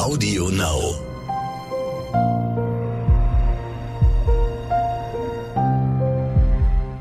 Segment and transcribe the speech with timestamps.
[0.00, 0.94] Audio Now.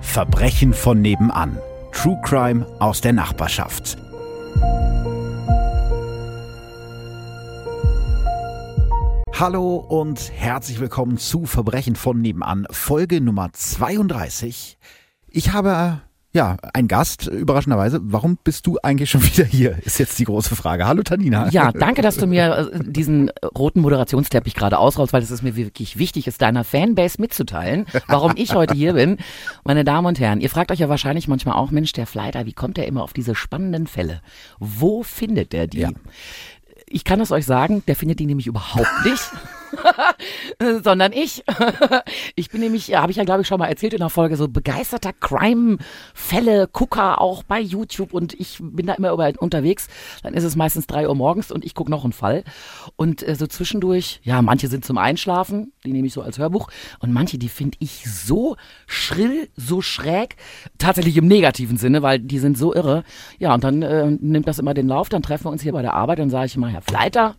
[0.02, 1.58] Verbrechen von nebenan.
[1.94, 3.98] True Crime aus der Nachbarschaft.
[9.34, 14.78] Hallo und herzlich willkommen zu Verbrechen von nebenan, Folge Nummer 32.
[15.30, 18.00] Ich habe ja, ein Gast, überraschenderweise.
[18.04, 19.78] Warum bist du eigentlich schon wieder hier?
[19.84, 20.86] Ist jetzt die große Frage.
[20.86, 21.50] Hallo Tanina.
[21.50, 25.56] Ja, danke, dass du mir äh, diesen roten Moderationsteppich gerade ausrollst, weil es ist mir
[25.56, 29.18] wirklich wichtig, es deiner Fanbase mitzuteilen, warum ich heute hier bin.
[29.64, 32.54] Meine Damen und Herren, ihr fragt euch ja wahrscheinlich manchmal auch, Mensch, der Fleiter, wie
[32.54, 34.22] kommt der immer auf diese spannenden Fälle?
[34.60, 35.80] Wo findet der die?
[35.80, 35.90] Ja.
[36.88, 39.32] Ich kann es euch sagen, der findet die nämlich überhaupt nicht.
[40.84, 41.44] sondern ich.
[42.36, 44.48] ich bin nämlich, habe ich ja glaube ich schon mal erzählt in der Folge, so
[44.48, 49.88] begeisterter Crime-Fälle, Gucker auch bei YouTube und ich bin da immer überall unterwegs.
[50.24, 52.44] Dann ist es meistens drei Uhr morgens und ich gucke noch einen Fall.
[52.96, 56.70] Und äh, so zwischendurch, ja, manche sind zum Einschlafen, die nehme ich so als Hörbuch
[57.00, 58.56] und manche, die finde ich so
[58.88, 60.36] schrill, so schräg,
[60.78, 63.04] tatsächlich im negativen Sinne, weil die sind so irre.
[63.38, 65.82] Ja, und dann äh, nimmt das immer den Lauf, dann treffen wir uns hier bei
[65.82, 67.36] der Arbeit, dann sage ich immer, Herr Fleiter,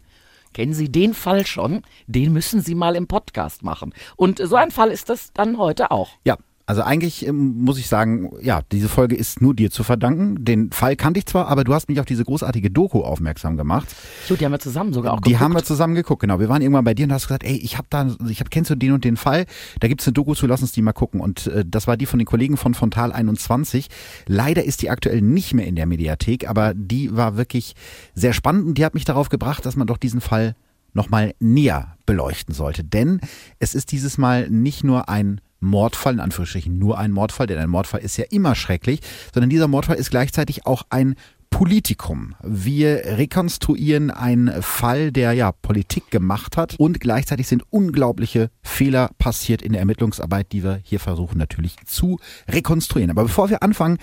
[0.53, 1.83] Kennen Sie den Fall schon?
[2.07, 3.95] Den müssen Sie mal im Podcast machen.
[4.17, 6.11] Und so ein Fall ist das dann heute auch.
[6.25, 6.37] Ja,
[6.71, 10.45] also eigentlich ähm, muss ich sagen, ja, diese Folge ist nur dir zu verdanken.
[10.45, 13.89] Den Fall kannte ich zwar, aber du hast mich auf diese großartige Doku aufmerksam gemacht.
[14.29, 15.41] So, die haben wir zusammen sogar auch Die geguckt.
[15.43, 16.39] haben wir zusammen geguckt, genau.
[16.39, 18.71] Wir waren irgendwann bei dir und hast gesagt, ey, ich habe da, ich hab, kennst
[18.71, 19.47] du den und den Fall?
[19.81, 21.21] Da gibt's eine Doku zu, lass uns die mal gucken.
[21.21, 23.89] Und äh, das war die von den Kollegen von Fontal 21.
[24.29, 27.75] Leider ist die aktuell nicht mehr in der Mediathek, aber die war wirklich
[28.15, 30.55] sehr spannend und die hat mich darauf gebracht, dass man doch diesen Fall
[30.93, 32.85] nochmal näher beleuchten sollte.
[32.85, 33.21] Denn
[33.59, 37.69] es ist dieses Mal nicht nur ein Mordfall, in Anführungsstrichen nur ein Mordfall, denn ein
[37.69, 39.01] Mordfall ist ja immer schrecklich,
[39.33, 41.15] sondern dieser Mordfall ist gleichzeitig auch ein
[41.51, 42.37] Politikum.
[42.43, 49.61] Wir rekonstruieren einen Fall, der ja Politik gemacht hat und gleichzeitig sind unglaubliche Fehler passiert
[49.61, 52.19] in der Ermittlungsarbeit, die wir hier versuchen natürlich zu
[52.49, 53.11] rekonstruieren.
[53.11, 53.99] Aber bevor wir anfangen,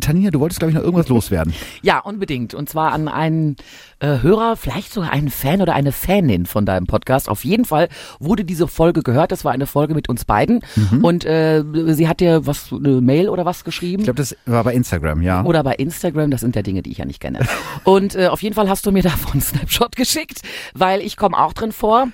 [0.00, 1.52] Tanina, du wolltest glaube ich noch irgendwas loswerden.
[1.82, 2.54] Ja, unbedingt.
[2.54, 3.56] Und zwar an einen
[3.98, 7.28] äh, Hörer, vielleicht sogar einen Fan oder eine Fanin von deinem Podcast.
[7.28, 7.88] Auf jeden Fall
[8.20, 9.32] wurde diese Folge gehört.
[9.32, 10.60] Das war eine Folge mit uns beiden.
[11.02, 14.02] Und äh, sie hat dir was, eine Mail oder was geschrieben?
[14.02, 15.44] Ich glaube, das war bei Instagram, ja.
[15.44, 17.40] Oder bei Instagram, das sind ja Dinge, die ich ja nicht kenne.
[17.84, 20.42] Und äh, auf jeden Fall hast du mir davon einen Snapshot geschickt,
[20.74, 22.08] weil ich komme auch drin vor.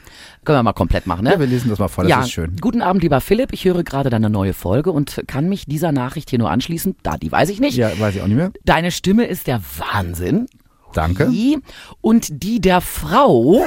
[0.48, 1.32] Können wir mal komplett machen, ne?
[1.32, 2.56] Ja, wir lesen das mal vor, das ja, ist schön.
[2.58, 3.52] Guten Abend, lieber Philipp.
[3.52, 6.96] Ich höre gerade deine neue Folge und kann mich dieser Nachricht hier nur anschließen.
[7.02, 7.76] Da, die weiß ich nicht.
[7.76, 8.50] Ja, weiß ich auch nicht mehr.
[8.64, 10.46] Deine Stimme ist der Wahnsinn.
[10.94, 11.28] Danke.
[11.28, 11.58] Die
[12.00, 13.66] und die der Frau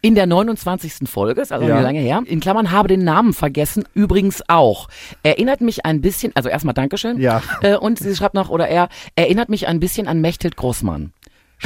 [0.00, 1.06] in der 29.
[1.10, 1.80] Folge, ist also Ja.
[1.80, 2.22] lange her.
[2.24, 4.88] In Klammern habe den Namen vergessen, übrigens auch.
[5.22, 7.20] Erinnert mich ein bisschen, also erstmal Dankeschön.
[7.20, 7.42] Ja.
[7.60, 11.12] Äh, und sie schreibt noch, oder er, erinnert mich ein bisschen an Mechthild Großmann.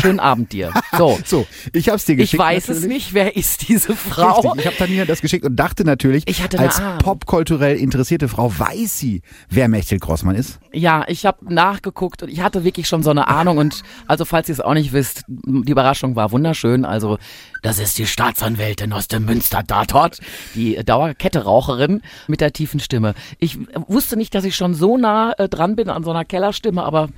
[0.00, 0.72] Schönen Abend dir.
[0.96, 1.18] So.
[1.28, 2.42] So, ich habe es dir Ich geschickt.
[2.42, 2.88] weiß es natürlich.
[2.88, 4.40] nicht, wer ist diese Frau?
[4.40, 8.98] Richtig, ich habe Tanina das geschickt und dachte natürlich, Ich als popkulturell interessierte Frau weiß
[8.98, 10.58] sie, wer Mechthild Grossmann ist.
[10.72, 14.48] Ja, ich habe nachgeguckt und ich hatte wirklich schon so eine Ahnung und also falls
[14.48, 16.84] ihr es auch nicht wisst, die Überraschung war wunderschön.
[16.84, 17.18] Also
[17.62, 20.18] das ist die Staatsanwältin aus dem Münster-Tatort,
[20.54, 20.76] die
[21.28, 23.14] Dauerkette-Raucherin mit der tiefen Stimme.
[23.38, 26.82] Ich wusste nicht, dass ich schon so nah äh, dran bin an so einer Kellerstimme,
[26.82, 27.08] aber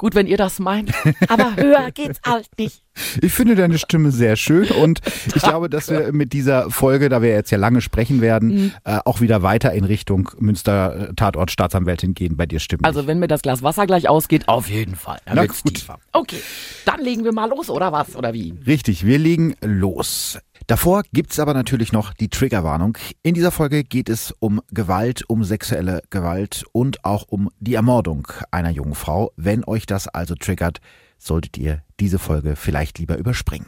[0.00, 0.92] gut, wenn ihr das meint.
[1.28, 2.82] Aber höher geht's halt nicht.
[3.22, 5.00] Ich finde deine Stimme sehr schön und
[5.34, 8.72] ich glaube, dass wir mit dieser Folge, da wir jetzt ja lange sprechen werden, Mhm.
[8.84, 12.84] äh, auch wieder weiter in Richtung Münster äh, Tatort Staatsanwältin gehen bei dir stimmen.
[12.84, 15.18] Also wenn mir das Glas Wasser gleich ausgeht, auf jeden Fall.
[15.24, 15.64] Dann Na gut.
[15.74, 15.98] tiefer.
[16.12, 16.40] Okay,
[16.84, 18.16] dann legen wir mal los, oder was?
[18.16, 18.54] Oder wie?
[18.66, 20.38] Richtig, wir legen los.
[20.66, 22.98] Davor gibt's aber natürlich noch die Triggerwarnung.
[23.22, 28.28] In dieser Folge geht es um Gewalt, um sexuelle Gewalt und auch um die Ermordung
[28.50, 29.32] einer jungen Frau.
[29.36, 30.78] Wenn euch das also triggert,
[31.20, 33.66] solltet ihr diese Folge vielleicht lieber überspringen.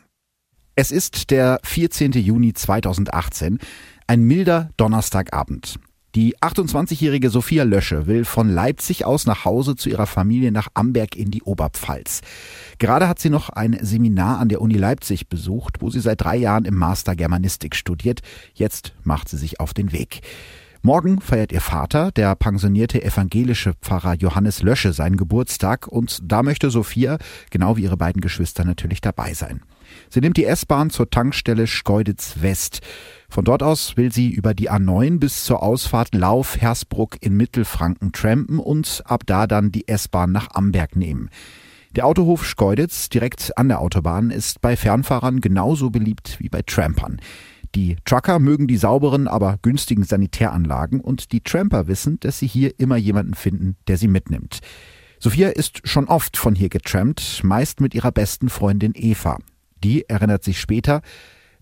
[0.75, 2.13] Es ist der 14.
[2.13, 3.59] Juni 2018,
[4.07, 5.79] ein milder Donnerstagabend.
[6.15, 11.17] Die 28-jährige Sophia Lösche will von Leipzig aus nach Hause zu ihrer Familie nach Amberg
[11.17, 12.21] in die Oberpfalz.
[12.79, 16.37] Gerade hat sie noch ein Seminar an der Uni Leipzig besucht, wo sie seit drei
[16.37, 18.21] Jahren im Master Germanistik studiert.
[18.53, 20.21] Jetzt macht sie sich auf den Weg.
[20.85, 26.71] Morgen feiert ihr Vater, der pensionierte evangelische Pfarrer Johannes Lösche, seinen Geburtstag und da möchte
[26.71, 27.19] Sophia,
[27.51, 29.61] genau wie ihre beiden Geschwister, natürlich dabei sein.
[30.11, 32.81] Sie nimmt die S-Bahn zur Tankstelle Schkeuditz West.
[33.29, 38.59] Von dort aus will sie über die A9 bis zur Ausfahrt Lauf-Hersbruck in Mittelfranken trampen
[38.59, 41.31] und ab da dann die S-Bahn nach Amberg nehmen.
[41.95, 47.21] Der Autohof Schkeuditz direkt an der Autobahn ist bei Fernfahrern genauso beliebt wie bei Trampern.
[47.75, 52.79] Die Trucker mögen die sauberen, aber günstigen Sanitäranlagen und die Tramper wissen, dass sie hier
[52.79, 54.61] immer jemanden finden, der sie mitnimmt.
[55.19, 59.39] Sophia ist schon oft von hier getrampt, meist mit ihrer besten Freundin Eva.
[59.83, 61.01] Die erinnert sich später,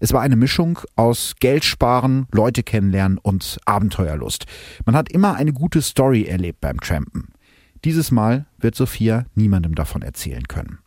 [0.02, 4.46] Es war eine Mischung aus Geld sparen, Leute kennenlernen und Abenteuerlust.
[4.86, 7.28] Man hat immer eine gute Story erlebt beim Trampen.
[7.84, 10.79] Dieses Mal wird Sophia niemandem davon erzählen können.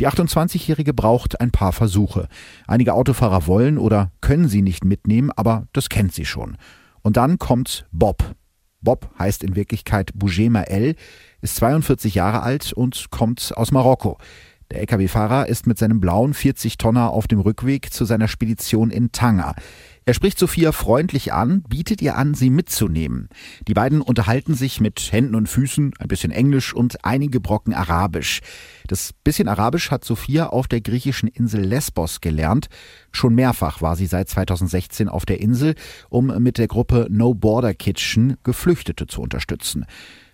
[0.00, 2.28] Die 28-Jährige braucht ein paar Versuche.
[2.66, 6.56] Einige Autofahrer wollen oder können sie nicht mitnehmen, aber das kennt sie schon.
[7.02, 8.34] Und dann kommt Bob.
[8.80, 10.96] Bob heißt in Wirklichkeit Bougema El,
[11.42, 14.16] ist 42 Jahre alt und kommt aus Marokko.
[14.70, 19.54] Der Lkw-Fahrer ist mit seinem blauen 40-Tonner auf dem Rückweg zu seiner Spedition in Tanger.
[20.10, 23.28] Er spricht Sophia freundlich an, bietet ihr an, sie mitzunehmen.
[23.68, 28.40] Die beiden unterhalten sich mit Händen und Füßen, ein bisschen Englisch und einige Brocken Arabisch.
[28.88, 32.66] Das bisschen Arabisch hat Sophia auf der griechischen Insel Lesbos gelernt.
[33.12, 35.76] Schon mehrfach war sie seit 2016 auf der Insel,
[36.08, 39.86] um mit der Gruppe No Border Kitchen Geflüchtete zu unterstützen.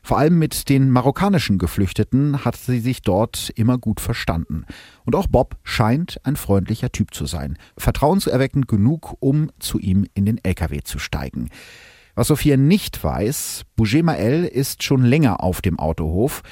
[0.07, 4.65] Vor allem mit den marokkanischen Geflüchteten hat sie sich dort immer gut verstanden.
[5.05, 7.59] Und auch Bob scheint ein freundlicher Typ zu sein.
[7.77, 11.51] Vertrauenserweckend genug, um zu ihm in den LKW zu steigen.
[12.15, 16.45] Was Sophia nicht weiß, Bougemael ist schon länger auf dem Autohof.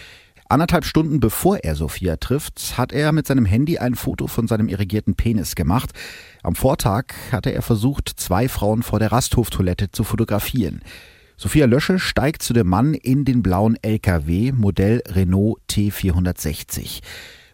[0.49, 4.67] Anderthalb Stunden bevor er Sophia trifft, hat er mit seinem Handy ein Foto von seinem
[4.67, 5.93] irrigierten Penis gemacht.
[6.43, 10.83] Am Vortag hatte er versucht, zwei Frauen vor der Rasthoftoilette zu fotografieren.
[11.37, 17.01] Sophia Lösche steigt zu dem Mann in den blauen LKW Modell Renault T460.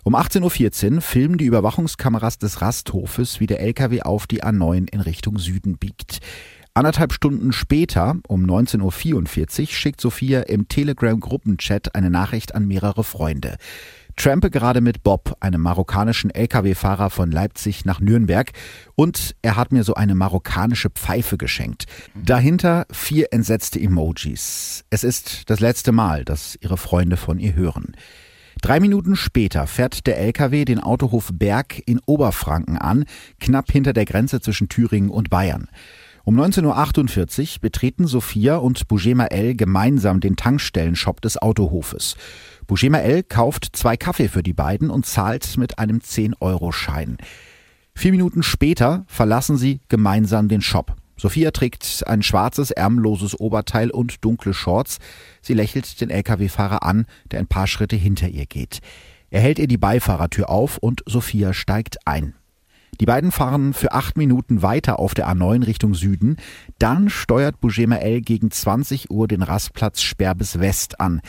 [0.05, 5.01] Um 18.14 Uhr filmen die Überwachungskameras des Rasthofes, wie der LKW auf die A9 in
[5.01, 6.21] Richtung Süden biegt.
[6.75, 13.57] Anderthalb Stunden später, um 19.44 Uhr, schickt Sophia im Telegram-Gruppenchat eine Nachricht an mehrere Freunde
[14.21, 18.53] trampe gerade mit Bob, einem marokkanischen Lkw-Fahrer von Leipzig nach Nürnberg,
[18.95, 21.87] und er hat mir so eine marokkanische Pfeife geschenkt.
[22.15, 24.85] Dahinter vier entsetzte Emojis.
[24.91, 27.97] Es ist das letzte Mal, dass ihre Freunde von ihr hören.
[28.61, 33.07] Drei Minuten später fährt der LKW den Autohof Berg in Oberfranken an,
[33.41, 35.67] knapp hinter der Grenze zwischen Thüringen und Bayern.
[36.25, 42.17] Um 19.48 Uhr betreten Sophia und Bougema L gemeinsam den Tankstellenshop des Autohofes.
[42.71, 47.19] Bougema L kauft zwei Kaffee für die beiden und zahlt mit einem 10-Euro-Schein.
[47.97, 50.95] Vier Minuten später verlassen sie gemeinsam den Shop.
[51.17, 54.99] Sophia trägt ein schwarzes, ärmelloses Oberteil und dunkle Shorts.
[55.43, 58.79] Sie lächelt den Lkw-Fahrer an, der ein paar Schritte hinter ihr geht.
[59.31, 62.35] Er hält ihr die Beifahrertür auf und Sophia steigt ein.
[63.01, 66.37] Die beiden fahren für acht Minuten weiter auf der A9 Richtung Süden.
[66.79, 71.21] Dann steuert Bougema L gegen 20 Uhr den Rastplatz Sperbes West an.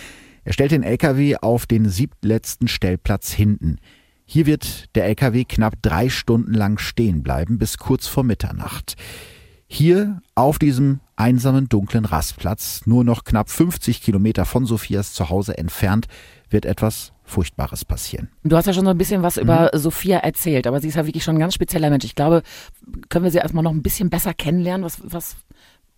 [0.43, 3.77] Er stellt den LKW auf den siebtletzten Stellplatz hinten.
[4.25, 8.95] Hier wird der LKW knapp drei Stunden lang stehen bleiben, bis kurz vor Mitternacht.
[9.67, 16.07] Hier auf diesem einsamen dunklen Rastplatz, nur noch knapp 50 Kilometer von Sophias Zuhause entfernt,
[16.49, 18.29] wird etwas Furchtbares passieren.
[18.43, 19.43] Du hast ja schon so ein bisschen was mhm.
[19.43, 22.03] über Sophia erzählt, aber sie ist ja wirklich schon ein ganz spezieller Mensch.
[22.03, 22.43] Ich glaube,
[23.09, 24.83] können wir sie erstmal noch ein bisschen besser kennenlernen?
[24.83, 25.37] Was, was,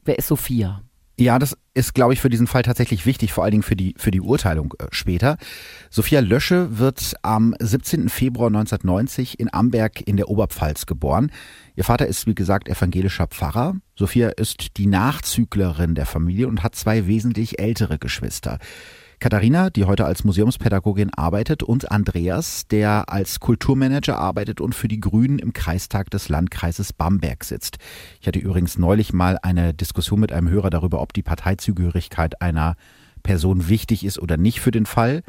[0.06, 0.84] wer ist Sophia?
[1.24, 3.96] Ja, das ist, glaube ich, für diesen Fall tatsächlich wichtig, vor allen Dingen für die,
[3.98, 5.38] für die Urteilung äh, später.
[5.90, 8.10] Sophia Lösche wird am 17.
[8.10, 11.32] Februar 1990 in Amberg in der Oberpfalz geboren.
[11.78, 13.78] Ihr Vater ist, wie gesagt, evangelischer Pfarrer.
[13.96, 18.60] Sophia ist die Nachzüglerin der Familie und hat zwei wesentlich ältere Geschwister.
[19.24, 25.00] Katharina, die heute als Museumspädagogin arbeitet, und Andreas, der als Kulturmanager arbeitet und für die
[25.00, 27.78] Grünen im Kreistag des Landkreises Bamberg sitzt.
[28.20, 32.76] Ich hatte übrigens neulich mal eine Diskussion mit einem Hörer darüber, ob die Parteizugehörigkeit einer
[33.24, 35.24] Person wichtig ist oder nicht für den Fall.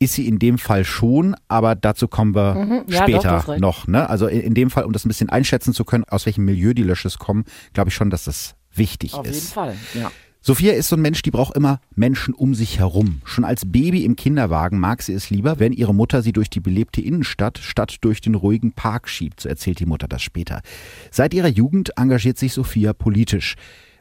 [0.00, 3.86] Ist sie in dem Fall schon, aber dazu kommen wir mhm, ja, später doch, noch.
[3.86, 4.10] Ne?
[4.10, 6.82] Also in, dem Fall, um das ein bisschen einschätzen zu können, aus welchem Milieu die
[6.82, 7.44] Lösches kommen,
[7.74, 9.56] glaube ich schon, dass das wichtig Auf ist.
[9.56, 10.10] Auf jeden Fall, ja.
[10.42, 13.20] Sophia ist so ein Mensch, die braucht immer Menschen um sich herum.
[13.24, 16.60] Schon als Baby im Kinderwagen mag sie es lieber, wenn ihre Mutter sie durch die
[16.60, 20.62] belebte Innenstadt statt durch den ruhigen Park schiebt, so erzählt die Mutter das später.
[21.10, 23.56] Seit ihrer Jugend engagiert sich Sophia politisch.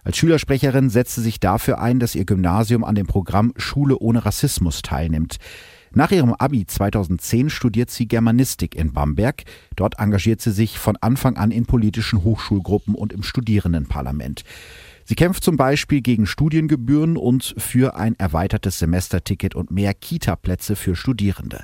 [0.05, 4.23] Als Schülersprecherin setzt sie sich dafür ein, dass ihr Gymnasium an dem Programm Schule ohne
[4.23, 5.39] Rassismus teilnimmt.
[5.91, 9.43] Nach ihrem Abi 2010 studiert sie Germanistik in Bamberg.
[9.75, 14.43] Dort engagiert sie sich von Anfang an in politischen Hochschulgruppen und im Studierendenparlament.
[15.09, 20.95] Sie kämpft zum Beispiel gegen Studiengebühren und für ein erweitertes Semesterticket und mehr Kita-Plätze für
[20.95, 21.63] Studierende.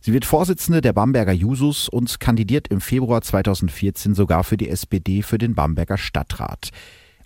[0.00, 5.22] Sie wird Vorsitzende der Bamberger Jusos und kandidiert im Februar 2014 sogar für die SPD
[5.22, 6.70] für den Bamberger Stadtrat.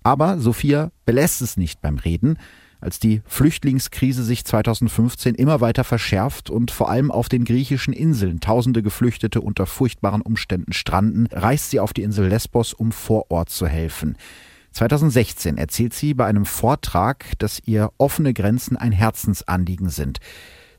[0.03, 2.37] Aber Sophia belässt es nicht beim Reden.
[2.83, 8.41] Als die Flüchtlingskrise sich 2015 immer weiter verschärft und vor allem auf den griechischen Inseln
[8.41, 13.49] tausende Geflüchtete unter furchtbaren Umständen stranden, reist sie auf die Insel Lesbos, um vor Ort
[13.49, 14.19] zu helfen.
[14.75, 20.19] 2016 erzählt sie bei einem Vortrag, dass ihr offene Grenzen ein Herzensanliegen sind.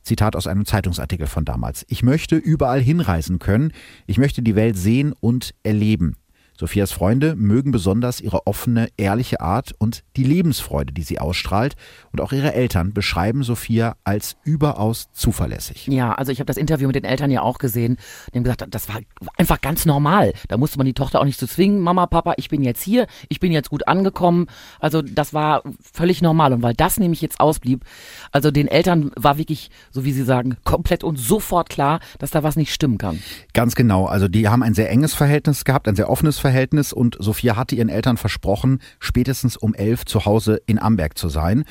[0.03, 1.85] Zitat aus einem Zeitungsartikel von damals.
[1.87, 3.71] Ich möchte überall hinreisen können.
[4.05, 6.17] Ich möchte die Welt sehen und erleben.
[6.57, 11.75] Sophias Freunde mögen besonders ihre offene, ehrliche Art und die Lebensfreude, die sie ausstrahlt.
[12.13, 15.87] Und auch ihre Eltern beschreiben Sophia als überaus zuverlässig.
[15.87, 17.97] Ja, also ich habe das Interview mit den Eltern ja auch gesehen.
[18.33, 19.01] Die haben gesagt, das war
[19.37, 20.33] einfach ganz normal.
[20.47, 21.81] Da musste man die Tochter auch nicht zu so zwingen.
[21.81, 24.47] Mama, Papa, ich bin jetzt hier, ich bin jetzt gut angekommen.
[24.79, 25.61] Also das war
[25.93, 26.53] völlig normal.
[26.53, 27.83] Und weil das nämlich jetzt ausblieb,
[28.31, 32.43] also den Eltern war wirklich, so wie sie sagen, komplett und sofort klar, dass da
[32.43, 33.19] was nicht stimmen kann.
[33.53, 34.05] Ganz genau.
[34.05, 36.44] Also die haben ein sehr enges Verhältnis gehabt, ein sehr offenes Verhältnis
[36.93, 41.63] und Sophia hatte ihren Eltern versprochen, spätestens um elf zu Hause in Amberg zu sein.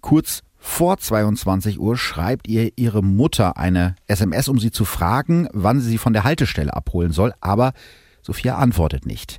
[0.00, 5.80] Kurz vor 22 Uhr schreibt ihr ihre Mutter eine SMS, um sie zu fragen, wann
[5.80, 7.72] sie sie von der Haltestelle abholen soll, aber
[8.22, 9.38] Sophia antwortet nicht.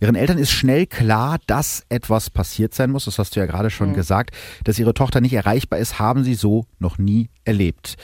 [0.00, 3.04] Ihren Eltern ist schnell klar, dass etwas passiert sein muss.
[3.04, 3.94] Das hast du ja gerade schon mhm.
[3.94, 4.34] gesagt.
[4.64, 7.96] Dass ihre Tochter nicht erreichbar ist, haben sie so noch nie erlebt.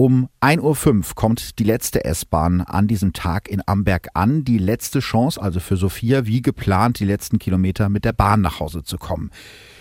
[0.00, 4.44] Um 1.05 Uhr kommt die letzte S-Bahn an diesem Tag in Amberg an.
[4.44, 8.60] Die letzte Chance also für Sophia, wie geplant, die letzten Kilometer mit der Bahn nach
[8.60, 9.28] Hause zu kommen.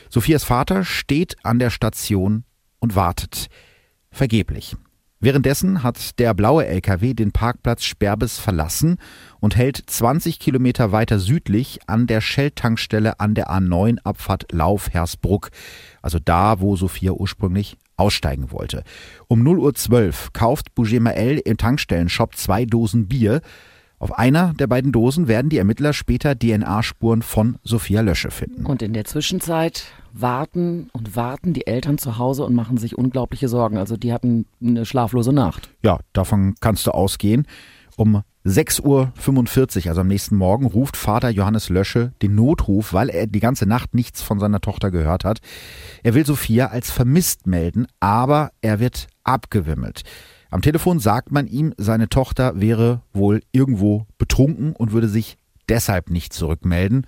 [0.10, 2.44] Sophias Vater steht an der Station
[2.80, 3.48] und wartet.
[4.12, 4.76] Vergeblich.
[5.22, 8.98] Währenddessen hat der blaue LKW den Parkplatz Sperbes verlassen
[9.40, 15.50] und hält 20 Kilometer weiter südlich an der Shell-Tankstelle an der A9 Abfahrt Lauf-Hersbruck,
[16.02, 18.84] also da, wo Sophia ursprünglich aussteigen wollte.
[19.28, 23.42] Um 0.12 Uhr kauft Bougemael im Tankstellenshop zwei Dosen Bier.
[24.00, 28.66] Auf einer der beiden Dosen werden die Ermittler später DNA-Spuren von Sophia Lösche finden.
[28.66, 33.50] Und in der Zwischenzeit warten und warten die Eltern zu Hause und machen sich unglaubliche
[33.50, 33.78] Sorgen.
[33.78, 35.70] Also die hatten eine schlaflose Nacht.
[35.84, 37.46] Ja, davon kannst du ausgehen.
[38.00, 43.28] Um 6.45 Uhr, also am nächsten Morgen, ruft Vater Johannes Lösche den Notruf, weil er
[43.28, 45.40] die ganze Nacht nichts von seiner Tochter gehört hat.
[46.02, 50.04] Er will Sophia als vermisst melden, aber er wird abgewimmelt.
[50.50, 55.38] Am Telefon sagt man ihm, seine Tochter wäre wohl irgendwo betrunken und würde sich
[55.68, 57.06] deshalb nicht zurückmelden.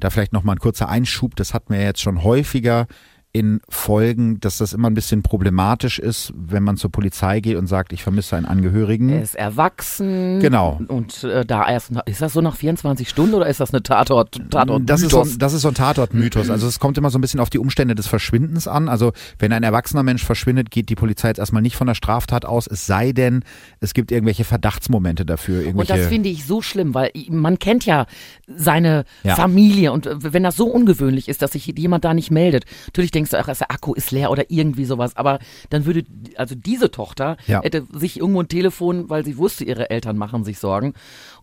[0.00, 2.86] Da vielleicht noch mal ein kurzer Einschub, das hatten wir jetzt schon häufiger
[3.34, 7.66] in Folgen, dass das immer ein bisschen problematisch ist, wenn man zur Polizei geht und
[7.66, 9.08] sagt, ich vermisse einen Angehörigen.
[9.08, 10.40] Er ist erwachsen.
[10.40, 10.78] Genau.
[10.88, 14.38] Und äh, da erst, ist das so nach 24 Stunden oder ist das eine Tatort,
[14.50, 16.50] Tatort das ist so, Das ist so ein Tatort-Mythos.
[16.50, 18.90] Also es kommt immer so ein bisschen auf die Umstände des Verschwindens an.
[18.90, 22.44] Also wenn ein erwachsener Mensch verschwindet, geht die Polizei jetzt erstmal nicht von der Straftat
[22.44, 23.44] aus, es sei denn,
[23.80, 25.62] es gibt irgendwelche Verdachtsmomente dafür.
[25.62, 28.04] Irgendwelche und das finde ich so schlimm, weil man kennt ja
[28.46, 29.36] seine ja.
[29.36, 33.21] Familie und wenn das so ungewöhnlich ist, dass sich jemand da nicht meldet, natürlich denke
[33.22, 35.16] denkst du, ach, der Akku ist leer oder irgendwie sowas.
[35.16, 35.38] Aber
[35.70, 36.04] dann würde,
[36.36, 37.62] also diese Tochter ja.
[37.62, 40.94] hätte sich irgendwo ein Telefon, weil sie wusste, ihre Eltern machen sich Sorgen.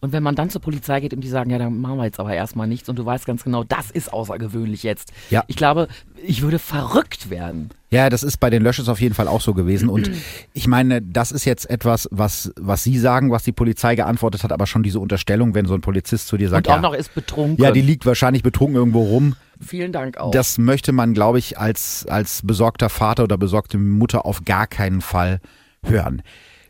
[0.01, 2.20] Und wenn man dann zur Polizei geht und die sagen, ja, dann machen wir jetzt
[2.20, 5.12] aber erstmal nichts und du weißt ganz genau, das ist außergewöhnlich jetzt.
[5.29, 5.44] Ja.
[5.48, 5.88] Ich glaube,
[6.25, 7.70] ich würde verrückt werden.
[7.91, 9.89] Ja, das ist bei den Lösches auf jeden Fall auch so gewesen.
[9.89, 10.12] Und
[10.53, 14.51] ich meine, das ist jetzt etwas, was, was Sie sagen, was die Polizei geantwortet hat,
[14.51, 16.94] aber schon diese Unterstellung, wenn so ein Polizist zu dir sagt, und auch ja, noch
[16.94, 17.63] ist betrunken.
[17.63, 19.36] Ja, die liegt wahrscheinlich betrunken irgendwo rum.
[19.60, 20.32] Vielen Dank auch.
[20.32, 25.01] Das möchte man, glaube ich, als, als besorgter Vater oder besorgte Mutter auf gar keinen
[25.01, 25.41] Fall
[25.84, 26.22] hören.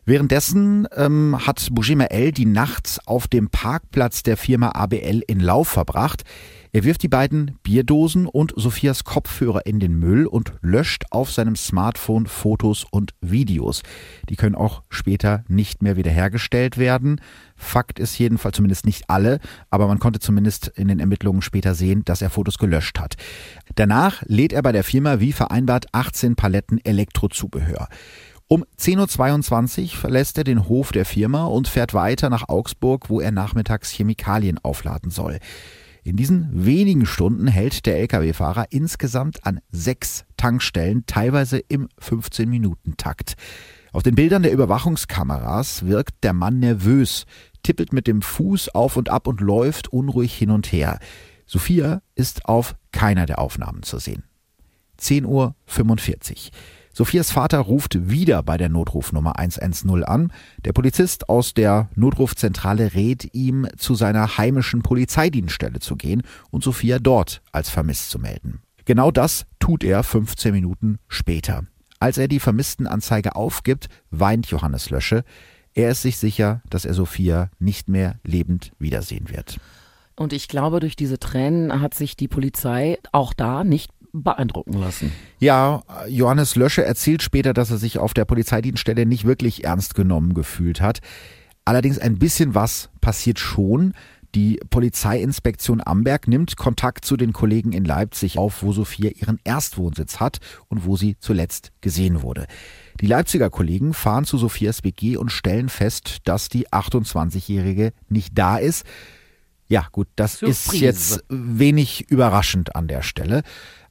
[0.10, 5.68] Währenddessen ähm, hat Bujima L die Nacht auf dem Parkplatz der Firma ABL in Lauf
[5.68, 6.24] verbracht.
[6.72, 11.56] Er wirft die beiden Bierdosen und Sophias Kopfhörer in den Müll und löscht auf seinem
[11.56, 13.84] Smartphone Fotos und Videos.
[14.30, 17.22] Die können auch später nicht mehr wiederhergestellt werden.
[17.56, 19.40] Fakt ist jedenfalls zumindest nicht alle,
[19.70, 23.16] aber man konnte zumindest in den Ermittlungen später sehen, dass er Fotos gelöscht hat.
[23.76, 27.90] Danach lädt er bei der Firma wie vereinbart 18 Paletten Elektrozubehör.
[28.52, 33.22] Um 10.22 Uhr verlässt er den Hof der Firma und fährt weiter nach Augsburg, wo
[33.22, 35.38] er nachmittags Chemikalien aufladen soll.
[36.04, 43.36] In diesen wenigen Stunden hält der Lkw-Fahrer insgesamt an sechs Tankstellen, teilweise im 15-Minuten-Takt.
[43.94, 47.28] Auf den Bildern der Überwachungskameras wirkt der Mann nervös,
[47.62, 50.98] tippelt mit dem Fuß auf und ab und läuft unruhig hin und her.
[51.46, 54.24] Sophia ist auf keiner der Aufnahmen zu sehen.
[55.00, 55.56] 10.45 Uhr.
[57.00, 60.34] Sophias Vater ruft wieder bei der Notrufnummer 110 an.
[60.66, 67.00] Der Polizist aus der Notrufzentrale rät ihm, zu seiner heimischen Polizeidienststelle zu gehen und Sophia
[67.00, 68.60] dort als vermisst zu melden.
[68.84, 71.64] Genau das tut er 15 Minuten später.
[72.02, 75.24] Als er die Vermisstenanzeige aufgibt, weint Johannes Lösche.
[75.74, 79.58] Er ist sich sicher, dass er Sophia nicht mehr lebend wiedersehen wird.
[80.18, 85.12] Und ich glaube, durch diese Tränen hat sich die Polizei auch da nicht beeindrucken lassen.
[85.40, 90.34] Ja, Johannes Lösche erzählt später, dass er sich auf der Polizeidienststelle nicht wirklich ernst genommen
[90.34, 91.00] gefühlt hat.
[91.66, 93.94] Allerdings ein bisschen was passiert schon.
[94.36, 100.20] Die Polizeiinspektion Amberg nimmt Kontakt zu den Kollegen in Leipzig auf, wo Sophia ihren Erstwohnsitz
[100.20, 102.46] hat und wo sie zuletzt gesehen wurde.
[103.02, 108.58] Die Leipziger Kollegen fahren zu Sophias WG und stellen fest, dass die 28-Jährige nicht da
[108.58, 108.86] ist.
[109.68, 110.74] Ja, gut, das Surprise.
[110.76, 113.44] ist jetzt wenig überraschend an der Stelle.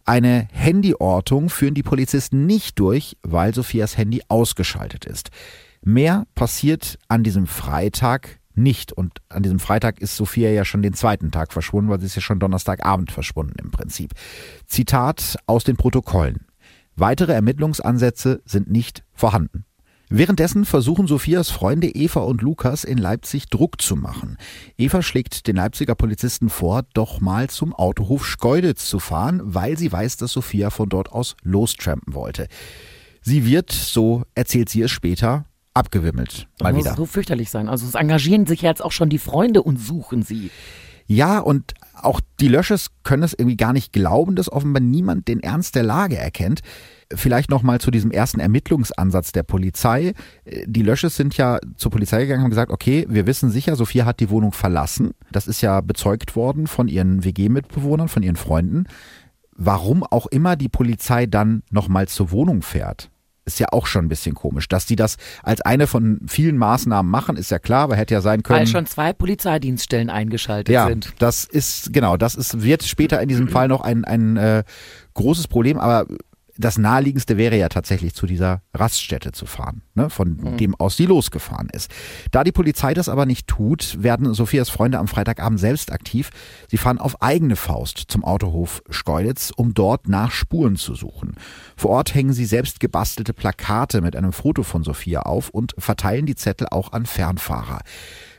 [0.08, 5.28] Eine Handyortung führen die Polizisten nicht durch, weil Sophias Handy ausgeschaltet ist.
[5.82, 8.90] Mehr passiert an diesem Freitag nicht.
[8.90, 12.14] Und an diesem Freitag ist Sophia ja schon den zweiten Tag verschwunden, weil sie ist
[12.14, 14.14] ja schon Donnerstagabend verschwunden im Prinzip.
[14.66, 16.46] Zitat aus den Protokollen.
[16.96, 19.66] Weitere Ermittlungsansätze sind nicht vorhanden.
[20.10, 24.38] Währenddessen versuchen Sophias Freunde Eva und Lukas in Leipzig Druck zu machen.
[24.78, 29.92] Eva schlägt den Leipziger Polizisten vor, doch mal zum Autohof Schkeuditz zu fahren, weil sie
[29.92, 32.48] weiß, dass Sophia von dort aus lostrampen wollte.
[33.20, 36.48] Sie wird, so erzählt sie es später, abgewimmelt.
[36.60, 36.96] Mal Das muss wieder.
[36.96, 37.68] so fürchterlich sein.
[37.68, 40.50] Also es engagieren sich jetzt auch schon die Freunde und suchen sie.
[41.06, 45.40] Ja, und auch die Lösches können es irgendwie gar nicht glauben, dass offenbar niemand den
[45.40, 46.60] Ernst der Lage erkennt.
[47.14, 50.12] Vielleicht noch mal zu diesem ersten Ermittlungsansatz der Polizei.
[50.66, 54.04] Die Lösches sind ja zur Polizei gegangen und haben gesagt, okay, wir wissen sicher, Sophia
[54.04, 55.12] hat die Wohnung verlassen.
[55.32, 58.84] Das ist ja bezeugt worden von ihren WG-Mitbewohnern, von ihren Freunden.
[59.52, 63.10] Warum auch immer die Polizei dann noch mal zur Wohnung fährt,
[63.48, 64.68] ist ja auch schon ein bisschen komisch.
[64.68, 68.20] Dass die das als eine von vielen Maßnahmen machen, ist ja klar, aber hätte ja
[68.20, 68.60] sein können.
[68.60, 71.14] Weil schon zwei Polizeidienststellen eingeschaltet Ja, sind.
[71.18, 74.62] das ist, genau, das ist, wird später in diesem Fall noch ein, ein äh,
[75.14, 76.06] großes Problem, aber
[76.58, 81.06] das naheliegendste wäre ja tatsächlich zu dieser Raststätte zu fahren, ne, von dem aus sie
[81.06, 81.90] losgefahren ist.
[82.32, 86.30] Da die Polizei das aber nicht tut, werden Sophias Freunde am Freitagabend selbst aktiv.
[86.68, 91.36] Sie fahren auf eigene Faust zum Autohof Schkeuditz, um dort nach Spuren zu suchen.
[91.76, 96.26] Vor Ort hängen sie selbst gebastelte Plakate mit einem Foto von Sophia auf und verteilen
[96.26, 97.80] die Zettel auch an Fernfahrer.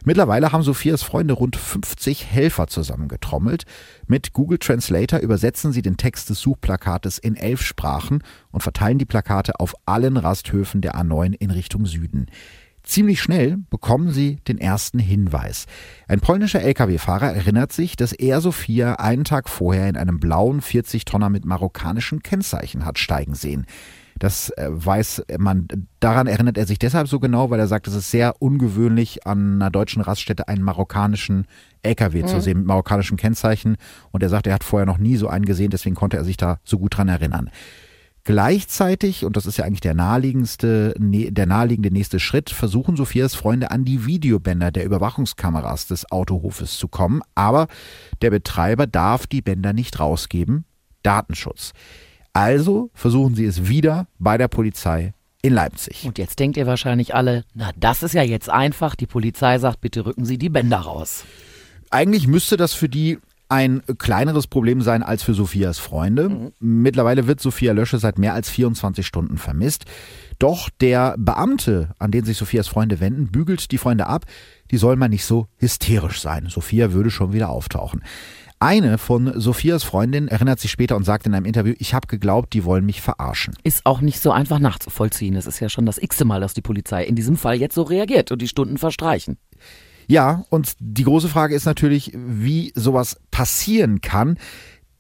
[0.06, 3.66] Mittlerweile haben Sophias Freunde rund 50 Helfer zusammengetrommelt.
[4.08, 9.06] Mit Google Translator übersetzen sie den Text des Suchplakates in elf Sprachen und verteilen die
[9.06, 12.28] Plakate auf allen Rasthöfen der A9 in Richtung Süden.
[12.84, 15.66] Ziemlich schnell bekommen sie den ersten Hinweis.
[16.08, 21.30] Ein polnischer Lkw-Fahrer erinnert sich, dass er Sophia einen Tag vorher in einem blauen 40-Tonner
[21.30, 23.66] mit marokkanischen Kennzeichen hat steigen sehen.
[24.20, 25.68] Das äh, weiß man,
[26.00, 29.56] daran erinnert er sich deshalb so genau, weil er sagt, es ist sehr ungewöhnlich, an
[29.56, 31.48] einer deutschen Raststätte einen marokkanischen
[31.82, 33.78] LKW zu sehen mit marokkanischen Kennzeichen.
[34.12, 36.38] Und er sagt, er hat vorher noch nie so einen gesehen, deswegen konnte er sich
[36.38, 37.50] da so gut dran erinnern.
[38.26, 43.34] Gleichzeitig, und das ist ja eigentlich der naheliegendste, ne- der naheliegende nächste Schritt, versuchen Sophias
[43.34, 47.68] Freunde an die Videobänder der Überwachungskameras des Autohofes zu kommen, aber
[48.22, 50.66] der Betreiber darf die Bänder nicht rausgeben.
[51.02, 51.72] Datenschutz.
[52.34, 56.06] Also versuchen sie es wieder bei der Polizei in Leipzig.
[56.06, 58.96] Und jetzt denkt ihr wahrscheinlich alle, na das ist ja jetzt einfach.
[58.96, 61.24] Die Polizei sagt, bitte rücken Sie die Bänder raus.
[61.90, 66.52] Eigentlich müsste das für die ein kleineres Problem sein als für Sophias Freunde.
[66.60, 69.86] Mittlerweile wird Sophia Lösche seit mehr als 24 Stunden vermisst.
[70.38, 74.26] Doch der Beamte, an den sich Sophias Freunde wenden, bügelt die Freunde ab,
[74.70, 76.46] die soll mal nicht so hysterisch sein.
[76.48, 78.04] Sophia würde schon wieder auftauchen.
[78.62, 82.52] Eine von Sophias Freundinnen erinnert sich später und sagt in einem Interview, ich habe geglaubt,
[82.54, 83.56] die wollen mich verarschen.
[83.64, 85.38] Ist auch nicht so einfach nachzuvollziehen.
[85.38, 87.84] Es ist ja schon das x-te Mal, dass die Polizei in diesem Fall jetzt so
[87.84, 89.38] reagiert und die Stunden verstreichen.
[90.08, 94.38] Ja, und die große Frage ist natürlich, wie sowas passieren kann.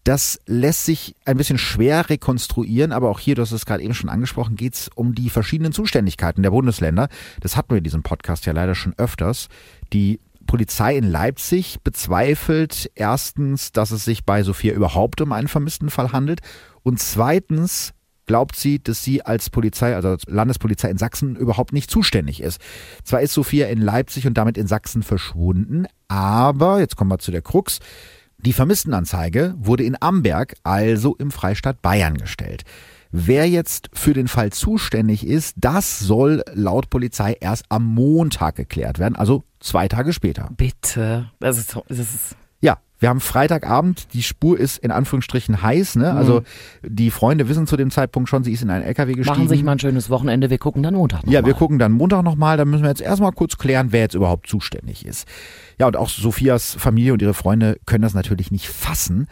[0.05, 3.93] Das lässt sich ein bisschen schwer rekonstruieren, aber auch hier, du hast es gerade eben
[3.93, 7.09] schon angesprochen, geht es um die verschiedenen Zuständigkeiten der Bundesländer.
[7.41, 9.49] Das hatten wir in diesem Podcast ja leider schon öfters.
[9.91, 15.91] Die Polizei in Leipzig bezweifelt erstens, dass es sich bei Sophia überhaupt um einen vermissten
[15.91, 16.39] Fall handelt
[16.81, 17.93] und zweitens
[18.25, 22.59] glaubt sie, dass sie als Polizei, also als Landespolizei in Sachsen überhaupt nicht zuständig ist.
[23.03, 27.29] Zwar ist Sophia in Leipzig und damit in Sachsen verschwunden, aber, jetzt kommen wir zu
[27.29, 27.77] der Krux,
[28.39, 32.63] die Vermisstenanzeige wurde in Amberg, also im Freistaat Bayern gestellt.
[33.11, 38.99] Wer jetzt für den Fall zuständig ist, das soll laut Polizei erst am Montag geklärt
[38.99, 40.49] werden, also zwei Tage später.
[40.55, 41.31] Bitte.
[41.39, 45.95] Das ist, so- das ist Ja, wir haben Freitagabend, die Spur ist in Anführungsstrichen heiß,
[45.95, 46.11] ne?
[46.13, 46.43] Also
[46.83, 49.37] die Freunde wissen zu dem Zeitpunkt schon, sie ist in einen LKW gestiegen.
[49.37, 50.49] Machen sich mal ein schönes Wochenende.
[50.49, 51.47] Wir gucken dann Montag noch Ja, mal.
[51.47, 54.47] wir gucken dann Montag nochmal, da müssen wir jetzt erstmal kurz klären, wer jetzt überhaupt
[54.47, 55.25] zuständig ist.
[55.79, 59.27] Ja, und auch Sophias Familie und ihre Freunde können das natürlich nicht fassen.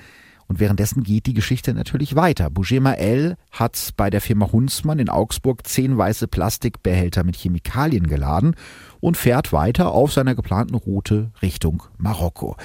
[0.48, 2.50] Und währenddessen geht die Geschichte natürlich weiter.
[2.50, 3.36] Bujema L.
[3.52, 8.56] hat bei der Firma Hunzmann in Augsburg zehn weiße Plastikbehälter mit Chemikalien geladen
[9.00, 12.56] und fährt weiter auf seiner geplanten Route Richtung Marokko.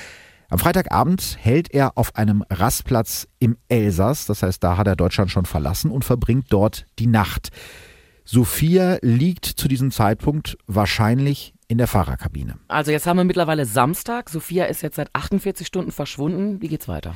[0.49, 5.31] Am Freitagabend hält er auf einem Rastplatz im Elsass, das heißt, da hat er Deutschland
[5.31, 7.49] schon verlassen und verbringt dort die Nacht.
[8.25, 12.59] Sophia liegt zu diesem Zeitpunkt wahrscheinlich in der Fahrerkabine.
[12.69, 14.29] Also jetzt haben wir mittlerweile Samstag.
[14.29, 16.61] Sophia ist jetzt seit 48 Stunden verschwunden.
[16.61, 17.15] Wie geht's weiter?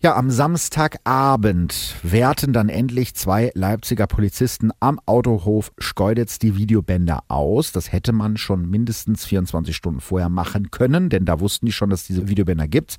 [0.00, 7.72] Ja, am Samstagabend werten dann endlich zwei Leipziger Polizisten am Autohof Schkeuditz die Videobänder aus.
[7.72, 11.90] Das hätte man schon mindestens 24 Stunden vorher machen können, denn da wussten die schon,
[11.90, 12.98] dass es diese Videobänder gibt.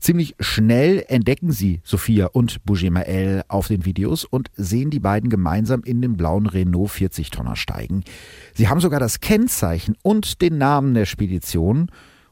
[0.00, 5.84] Ziemlich schnell entdecken sie Sophia und Bougemael auf den Videos und sehen die beiden gemeinsam
[5.84, 8.02] in den blauen Renault 40 Tonner steigen.
[8.52, 11.88] Sie haben sogar das Kennzeichen und den Namen der Spedition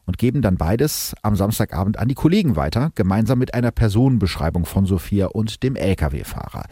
[0.07, 4.87] und geben dann beides am Samstagabend an die Kollegen weiter, gemeinsam mit einer Personenbeschreibung von
[4.87, 6.65] Sophia und dem Lkw-Fahrer.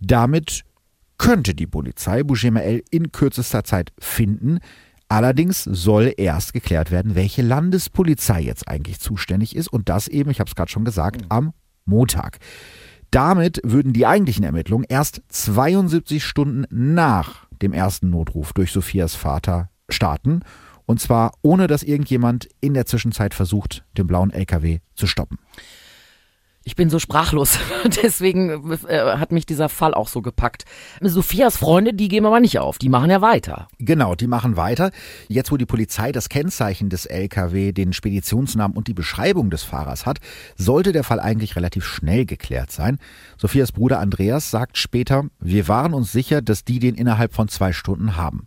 [0.00, 0.64] Damit
[1.18, 4.58] könnte die Polizei Bougemael in kürzester Zeit finden.
[5.08, 10.40] Allerdings soll erst geklärt werden, welche Landespolizei jetzt eigentlich zuständig ist und das eben, ich
[10.40, 11.52] habe es gerade schon gesagt, am
[11.84, 12.38] Montag.
[13.10, 19.68] Damit würden die eigentlichen Ermittlungen erst 72 Stunden nach dem ersten Notruf durch Sophias Vater
[19.90, 20.40] starten
[20.86, 25.38] und zwar ohne, dass irgendjemand in der Zwischenzeit versucht, den blauen LKW zu stoppen.
[26.64, 27.58] Ich bin so sprachlos.
[28.02, 30.64] Deswegen äh, hat mich dieser Fall auch so gepackt.
[31.00, 32.78] Sophias Freunde, die geben aber nicht auf.
[32.78, 33.68] Die machen ja weiter.
[33.78, 34.92] Genau, die machen weiter.
[35.28, 40.06] Jetzt, wo die Polizei das Kennzeichen des LKW, den Speditionsnamen und die Beschreibung des Fahrers
[40.06, 40.18] hat,
[40.56, 42.98] sollte der Fall eigentlich relativ schnell geklärt sein.
[43.38, 47.72] Sophias Bruder Andreas sagt später, wir waren uns sicher, dass die den innerhalb von zwei
[47.72, 48.46] Stunden haben.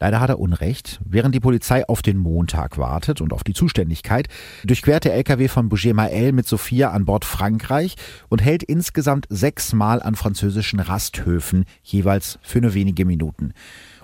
[0.00, 1.00] Leider hat er Unrecht.
[1.04, 4.28] Während die Polizei auf den Montag wartet und auf die Zuständigkeit,
[4.64, 7.96] durchquert der LKW von Bouger Mael mit Sophia an Bord Frankreich
[8.28, 13.52] und hält insgesamt sechsmal an französischen Rasthöfen, jeweils für nur wenige Minuten.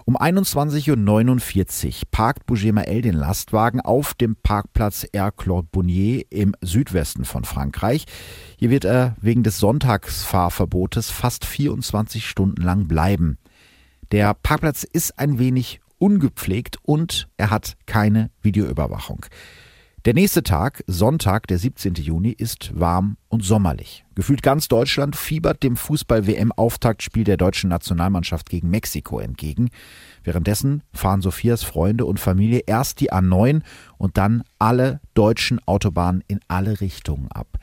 [0.07, 6.55] Um 21.49 Uhr parkt Bouger Mael den Lastwagen auf dem Parkplatz Air Claude Bonnier im
[6.61, 8.05] Südwesten von Frankreich.
[8.59, 13.39] Hier wird er wegen des Sonntagsfahrverbotes fast 24 Stunden lang bleiben.
[14.13, 19.27] Der Parkplatz ist ein wenig ungepflegt und er hat keine Videoüberwachung.
[20.05, 21.95] Der nächste Tag, Sonntag, der 17.
[21.95, 24.05] Juni, ist warm und sommerlich.
[24.15, 29.71] Gefühlt ganz Deutschland fiebert dem Fußball-WM-Auftaktspiel der deutschen Nationalmannschaft gegen Mexiko entgegen.
[30.23, 33.63] Währenddessen fahren Sophias Freunde und Familie erst die A9
[33.97, 37.57] und dann alle deutschen Autobahnen in alle Richtungen ab.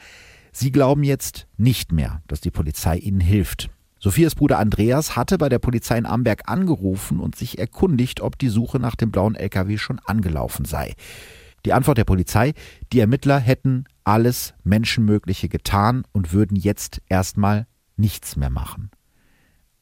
[0.51, 3.69] Sie glauben jetzt nicht mehr, dass die Polizei ihnen hilft.
[4.03, 8.49] Sophias Bruder Andreas hatte bei der Polizei in Amberg angerufen und sich erkundigt, ob die
[8.49, 10.95] Suche nach dem blauen LKW schon angelaufen sei.
[11.65, 12.53] Die Antwort der Polizei,
[12.91, 18.89] die Ermittler hätten alles Menschenmögliche getan und würden jetzt erstmal nichts mehr machen.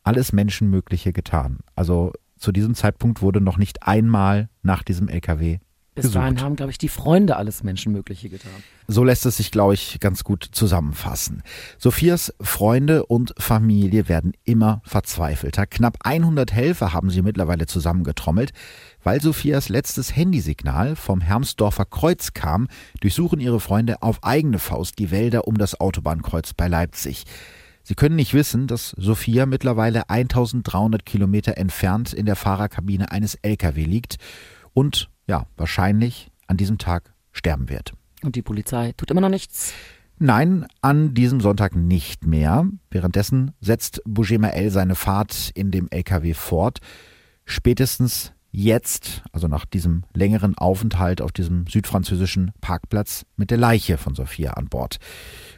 [0.04, 1.60] Alles Menschenmögliche getan.
[1.76, 5.60] Also zu diesem Zeitpunkt wurde noch nicht einmal nach diesem LKW
[6.02, 8.52] bis dahin haben, glaube ich, die Freunde alles Menschenmögliche getan.
[8.88, 11.44] So lässt es sich, glaube ich, ganz gut zusammenfassen.
[11.78, 15.68] Sophias Freunde und Familie werden immer verzweifelter.
[15.68, 18.52] Knapp 100 Helfer haben sie mittlerweile zusammengetrommelt.
[19.04, 22.68] Weil Sophias letztes Handysignal vom Hermsdorfer Kreuz kam,
[23.00, 27.26] durchsuchen ihre Freunde auf eigene Faust die Wälder um das Autobahnkreuz bei Leipzig.
[27.90, 33.84] Sie können nicht wissen, dass Sophia mittlerweile 1300 Kilometer entfernt in der Fahrerkabine eines LKW
[33.84, 34.18] liegt
[34.74, 37.94] und ja, wahrscheinlich an diesem Tag sterben wird.
[38.24, 39.74] Und die Polizei tut immer noch nichts?
[40.18, 42.68] Nein, an diesem Sonntag nicht mehr.
[42.90, 46.80] Währenddessen setzt Bougemael seine Fahrt in dem LKW fort.
[47.46, 54.16] Spätestens jetzt, also nach diesem längeren Aufenthalt auf diesem südfranzösischen Parkplatz, mit der Leiche von
[54.16, 54.98] Sophia an Bord.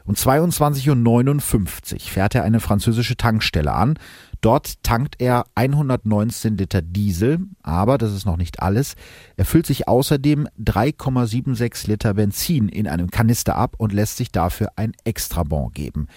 [0.05, 3.97] Um 22.59 Uhr fährt er eine französische Tankstelle an.
[4.41, 8.95] Dort tankt er 119 Liter Diesel, aber das ist noch nicht alles.
[9.38, 14.69] Er füllt sich außerdem 3,76 Liter Benzin in einem Kanister ab und lässt sich dafür
[14.77, 16.08] ein Extrabon geben.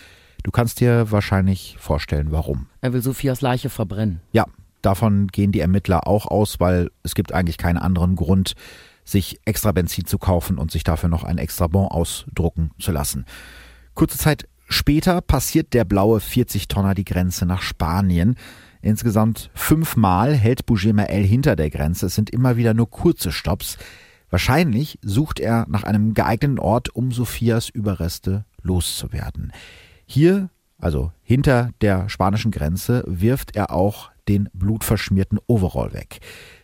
[0.43, 2.67] Du kannst dir wahrscheinlich vorstellen, warum.
[2.81, 4.21] Er will Sophias Leiche verbrennen.
[4.33, 4.47] Ja,
[4.81, 8.55] davon gehen die Ermittler auch aus, weil es gibt eigentlich keinen anderen Grund,
[9.05, 13.27] sich extra Benzin zu kaufen und sich dafür noch ein Extrabon ausdrucken zu lassen.
[13.95, 18.37] Kurze Zeit Später passiert der blaue 40-Tonner die Grenze nach Spanien.
[18.83, 22.07] Insgesamt fünfmal hält Bougemael hinter der Grenze.
[22.07, 23.79] Es sind immer wieder nur kurze Stops.
[24.31, 29.53] Wahrscheinlich sucht er nach einem geeigneten Ort, um Sophias Überreste loszuwerden.
[30.07, 36.19] Hier, also hinter der spanischen Grenze, wirft er auch den blutverschmierten Overall weg.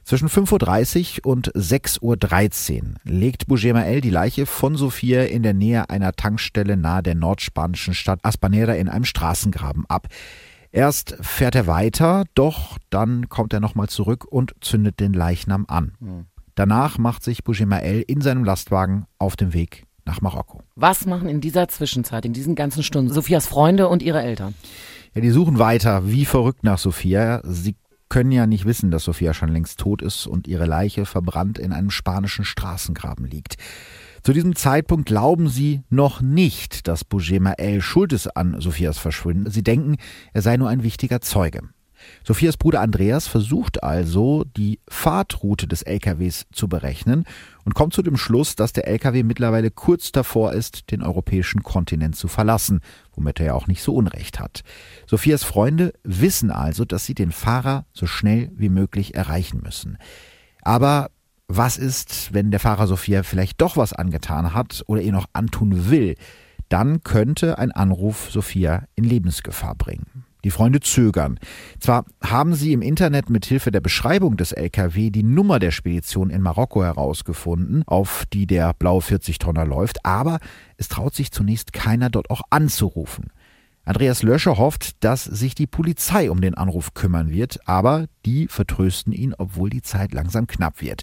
[0.05, 5.89] Zwischen 5.30 Uhr und 6.13 Uhr legt Bougemael die Leiche von Sophia in der Nähe
[5.91, 10.09] einer Tankstelle nahe der nordspanischen Stadt Aspanera in einem Straßengraben ab.
[10.73, 15.93] Erst fährt er weiter, doch dann kommt er nochmal zurück und zündet den Leichnam an.
[16.01, 16.27] Hm.
[16.55, 20.63] Danach macht sich Bougemael in seinem Lastwagen auf den Weg nach Marokko.
[20.77, 24.55] Was machen in dieser Zwischenzeit, in diesen ganzen Stunden, Sophias Freunde und ihre Eltern?
[25.15, 27.41] Ja, die suchen weiter wie verrückt nach Sophia.
[27.45, 27.75] Sie
[28.09, 31.73] können ja nicht wissen, dass Sophia schon längst tot ist und ihre Leiche verbrannt in
[31.73, 33.57] einem spanischen Straßengraben liegt.
[34.23, 39.51] Zu diesem Zeitpunkt glauben sie noch nicht, dass Bujema El schuld ist an Sophias Verschwinden.
[39.51, 39.97] Sie denken,
[40.33, 41.63] er sei nur ein wichtiger Zeuge.
[42.25, 47.25] Sophias Bruder Andreas versucht also, die Fahrtroute des LKWs zu berechnen
[47.65, 52.17] und kommt zu dem Schluss, dass der LKW mittlerweile kurz davor ist, den europäischen Kontinent
[52.17, 52.81] zu verlassen,
[53.15, 54.63] womit er ja auch nicht so Unrecht hat.
[55.07, 59.99] Sophias Freunde wissen also, dass sie den Fahrer so schnell wie möglich erreichen müssen.
[60.63, 61.11] Aber
[61.49, 65.91] was ist, wenn der Fahrer Sophia vielleicht doch was angetan hat oder ihr noch antun
[65.91, 66.15] will?
[66.69, 70.25] Dann könnte ein Anruf Sophia in Lebensgefahr bringen.
[70.45, 71.39] Die Freunde zögern.
[71.79, 76.31] Zwar haben sie im Internet mit Hilfe der Beschreibung des LKW die Nummer der Spedition
[76.31, 80.39] in Marokko herausgefunden, auf die der blaue 40-Tonner läuft, aber
[80.77, 83.31] es traut sich zunächst keiner dort auch anzurufen.
[83.85, 89.13] Andreas Löscher hofft, dass sich die Polizei um den Anruf kümmern wird, aber die vertrösten
[89.13, 91.03] ihn, obwohl die Zeit langsam knapp wird.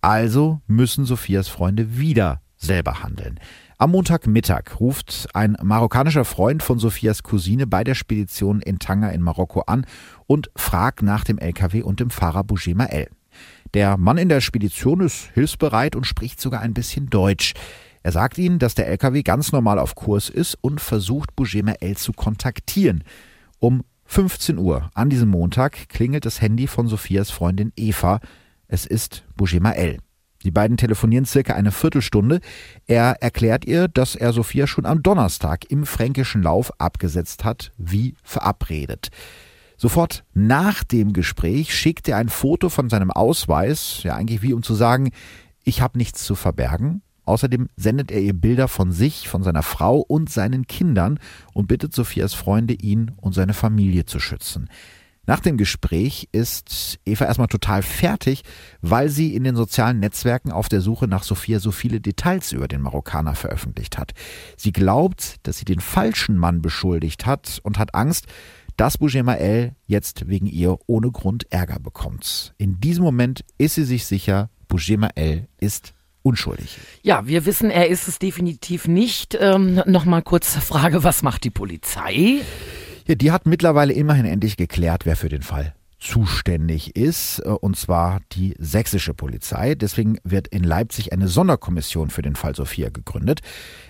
[0.00, 3.38] Also müssen Sophias Freunde wieder selber handeln.
[3.82, 9.22] Am Montagmittag ruft ein marokkanischer Freund von Sophias Cousine bei der Spedition in Tanga in
[9.22, 9.86] Marokko an
[10.28, 13.08] und fragt nach dem LKW und dem Fahrer Boujema El.
[13.74, 17.54] Der Mann in der Spedition ist hilfsbereit und spricht sogar ein bisschen Deutsch.
[18.04, 21.96] Er sagt ihnen, dass der LKW ganz normal auf Kurs ist und versucht Boujema El
[21.96, 23.02] zu kontaktieren.
[23.58, 28.20] Um 15 Uhr an diesem Montag klingelt das Handy von Sophias Freundin Eva.
[28.68, 29.98] Es ist Boujema El.
[30.44, 32.40] Die beiden telefonieren circa eine Viertelstunde.
[32.86, 38.14] Er erklärt ihr, dass er Sophia schon am Donnerstag im fränkischen Lauf abgesetzt hat, wie
[38.22, 39.08] verabredet.
[39.76, 44.62] Sofort nach dem Gespräch schickt er ein Foto von seinem Ausweis, ja eigentlich wie um
[44.62, 45.10] zu sagen,
[45.64, 47.02] ich habe nichts zu verbergen.
[47.24, 51.18] Außerdem sendet er ihr Bilder von sich, von seiner Frau und seinen Kindern
[51.52, 54.68] und bittet Sophias Freunde, ihn und seine Familie zu schützen.
[55.24, 58.42] Nach dem Gespräch ist Eva erstmal total fertig,
[58.80, 62.66] weil sie in den sozialen Netzwerken auf der Suche nach Sophia so viele Details über
[62.66, 64.14] den Marokkaner veröffentlicht hat.
[64.56, 68.26] Sie glaubt, dass sie den falschen Mann beschuldigt hat und hat Angst,
[68.76, 72.52] dass Boujemael jetzt wegen ihr ohne Grund Ärger bekommt.
[72.58, 76.78] In diesem Moment ist sie sich sicher, Boujemael ist unschuldig.
[77.02, 79.36] Ja, wir wissen, er ist es definitiv nicht.
[79.40, 82.40] Ähm, Nochmal kurz Frage, was macht die Polizei?
[83.06, 87.76] Ja, die hat mittlerweile immerhin endlich geklärt, wer für den Fall zuständig ist, äh, und
[87.76, 89.74] zwar die sächsische Polizei.
[89.74, 93.40] Deswegen wird in Leipzig eine Sonderkommission für den Fall Sophia gegründet.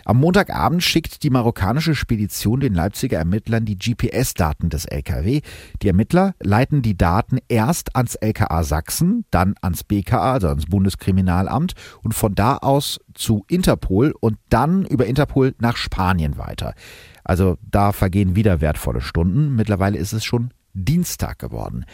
[0.04, 5.40] Am Montagabend schickt die marokkanische Spedition den Leipziger Ermittlern die GPS-Daten des LKW.
[5.80, 11.72] Die Ermittler leiten die Daten erst ans LKA Sachsen, dann ans BKA, also ans Bundeskriminalamt
[12.02, 16.74] und von da aus zu Interpol und dann über Interpol nach Spanien weiter.
[17.24, 19.54] Also da vergehen wieder wertvolle Stunden.
[19.54, 21.84] Mittlerweile ist es schon Dienstag geworden.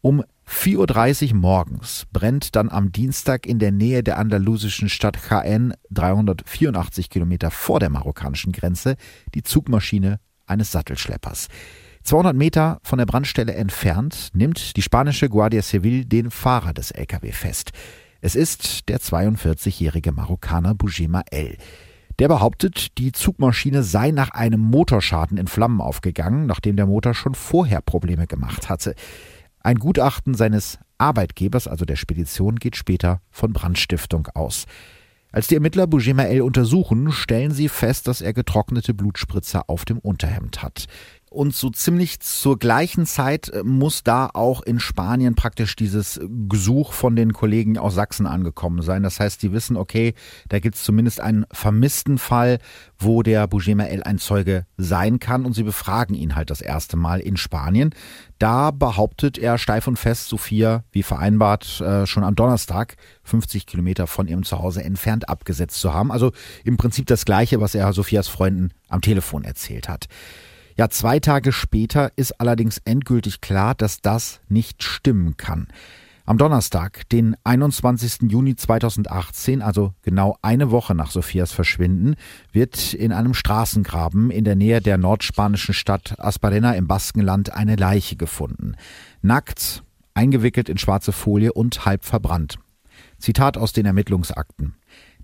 [0.00, 5.74] Um 4.30 Uhr morgens brennt dann am Dienstag in der Nähe der andalusischen Stadt Jaén,
[5.90, 8.96] 384 Kilometer vor der marokkanischen Grenze,
[9.34, 11.48] die Zugmaschine eines Sattelschleppers.
[12.04, 17.32] 200 Meter von der Brandstelle entfernt nimmt die spanische Guardia Civil den Fahrer des LKW
[17.32, 17.72] fest.
[18.20, 21.56] Es ist der 42-jährige Marokkaner Boujema El.
[22.18, 27.34] Der behauptet, die Zugmaschine sei nach einem Motorschaden in Flammen aufgegangen, nachdem der Motor schon
[27.34, 28.94] vorher Probleme gemacht hatte.
[29.60, 34.66] Ein Gutachten seines Arbeitgebers, also der Spedition, geht später von Brandstiftung aus.
[35.32, 40.62] Als die Ermittler Boujemael untersuchen, stellen sie fest, dass er getrocknete Blutspritzer auf dem Unterhemd
[40.62, 40.86] hat.
[41.36, 46.18] Und so ziemlich zur gleichen Zeit äh, muss da auch in Spanien praktisch dieses
[46.48, 49.02] Gesuch von den Kollegen aus Sachsen angekommen sein.
[49.02, 50.14] Das heißt, die wissen, okay,
[50.48, 52.58] da gibt es zumindest einen vermissten Fall,
[52.98, 57.20] wo der Boujemael ein Zeuge sein kann und sie befragen ihn halt das erste Mal
[57.20, 57.90] in Spanien.
[58.38, 64.06] Da behauptet er steif und fest, Sophia, wie vereinbart, äh, schon am Donnerstag 50 Kilometer
[64.06, 66.10] von ihrem Zuhause entfernt abgesetzt zu haben.
[66.10, 66.32] Also
[66.64, 70.06] im Prinzip das Gleiche, was er Sophias Freunden am Telefon erzählt hat.
[70.78, 75.68] Ja, zwei Tage später ist allerdings endgültig klar, dass das nicht stimmen kann.
[76.26, 78.30] Am Donnerstag, den 21.
[78.30, 82.16] Juni 2018, also genau eine Woche nach Sophias Verschwinden,
[82.52, 88.16] wird in einem Straßengraben in der Nähe der nordspanischen Stadt Asparena im Baskenland eine Leiche
[88.16, 88.74] gefunden.
[89.22, 92.58] Nackt, eingewickelt in schwarze Folie und halb verbrannt.
[93.18, 94.74] Zitat aus den Ermittlungsakten.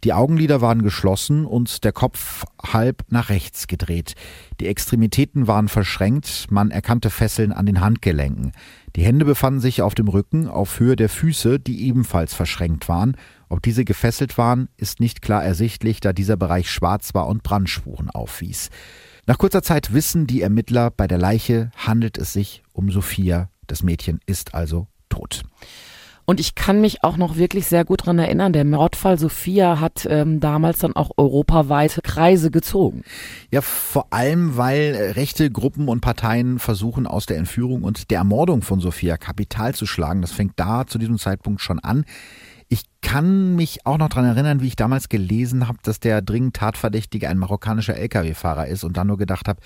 [0.04, 4.14] Die Augenlider waren geschlossen und der Kopf halb nach rechts gedreht.
[4.60, 8.50] Die Extremitäten waren verschränkt, man erkannte Fesseln an den Handgelenken.
[8.96, 13.16] Die Hände befanden sich auf dem Rücken, auf Höhe der Füße, die ebenfalls verschränkt waren.
[13.48, 18.10] Ob diese gefesselt waren, ist nicht klar ersichtlich, da dieser Bereich schwarz war und Brandspuren
[18.10, 18.70] aufwies.
[19.26, 23.50] Nach kurzer Zeit wissen die Ermittler, bei der Leiche handelt es sich um Sophia.
[23.68, 25.44] Das Mädchen ist also tot.
[26.24, 30.06] Und ich kann mich auch noch wirklich sehr gut dran erinnern, der Mordfall Sophia hat
[30.08, 33.02] ähm, damals dann auch europaweite Kreise gezogen.
[33.50, 38.18] Ja, vor allem, weil äh, rechte Gruppen und Parteien versuchen, aus der Entführung und der
[38.18, 40.22] Ermordung von Sophia Kapital zu schlagen.
[40.22, 42.04] Das fängt da zu diesem Zeitpunkt schon an.
[42.68, 46.56] Ich kann mich auch noch dran erinnern, wie ich damals gelesen habe, dass der dringend
[46.56, 49.60] Tatverdächtige ein marokkanischer Lkw-Fahrer ist und dann nur gedacht habe,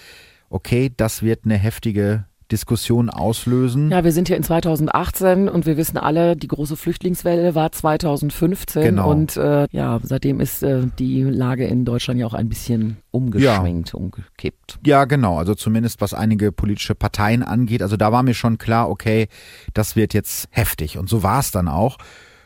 [0.49, 3.91] okay, das wird eine heftige Diskussion auslösen.
[3.91, 8.83] Ja, wir sind hier in 2018 und wir wissen alle, die große Flüchtlingswelle war 2015
[8.83, 9.11] Genau.
[9.11, 13.95] und äh, ja, seitdem ist äh, die Lage in Deutschland ja auch ein bisschen umgeschwenkt,
[13.95, 14.79] umgekippt.
[14.87, 15.39] Ja, genau.
[15.39, 17.83] Also zumindest was einige politische Parteien angeht.
[17.83, 19.29] Also da war mir schon klar, okay,
[19.75, 20.99] das wird jetzt heftig.
[20.99, 21.99] Und so war es dann auch.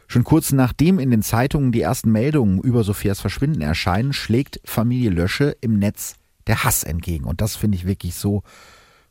[0.06, 5.10] Schon kurz nachdem in den Zeitungen die ersten Meldungen über Sophias Verschwinden erscheinen, schlägt Familie
[5.10, 6.14] Lösche im Netz
[6.48, 7.26] der Hass entgegen.
[7.26, 8.42] Und das finde ich wirklich so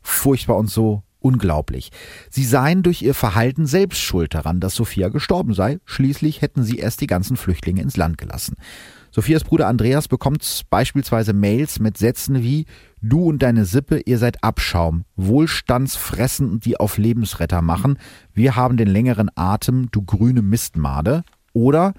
[0.02, 1.90] furchtbar und so unglaublich.
[2.30, 5.78] Sie seien durch ihr Verhalten selbst schuld daran, dass Sophia gestorben sei.
[5.84, 8.56] Schließlich hätten sie erst die ganzen Flüchtlinge ins Land gelassen.
[9.12, 12.66] Sophias Bruder Andreas bekommt beispielsweise Mails mit Sätzen wie
[13.02, 17.98] Du und deine Sippe, ihr seid Abschaum, Wohlstandsfressen, die auf Lebensretter machen.
[18.32, 21.24] Wir haben den längeren Atem, du grüne Mistmade.
[21.52, 21.94] Oder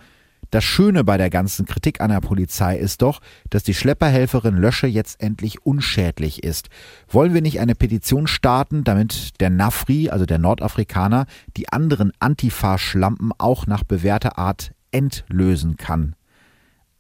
[0.52, 4.86] das Schöne bei der ganzen Kritik an der Polizei ist doch, dass die Schlepperhelferin Lösche
[4.86, 6.70] jetzt endlich unschädlich ist.
[7.08, 13.32] Wollen wir nicht eine Petition starten, damit der Nafri, also der Nordafrikaner, die anderen Antifa-Schlampen
[13.38, 16.16] auch nach bewährter Art entlösen kann?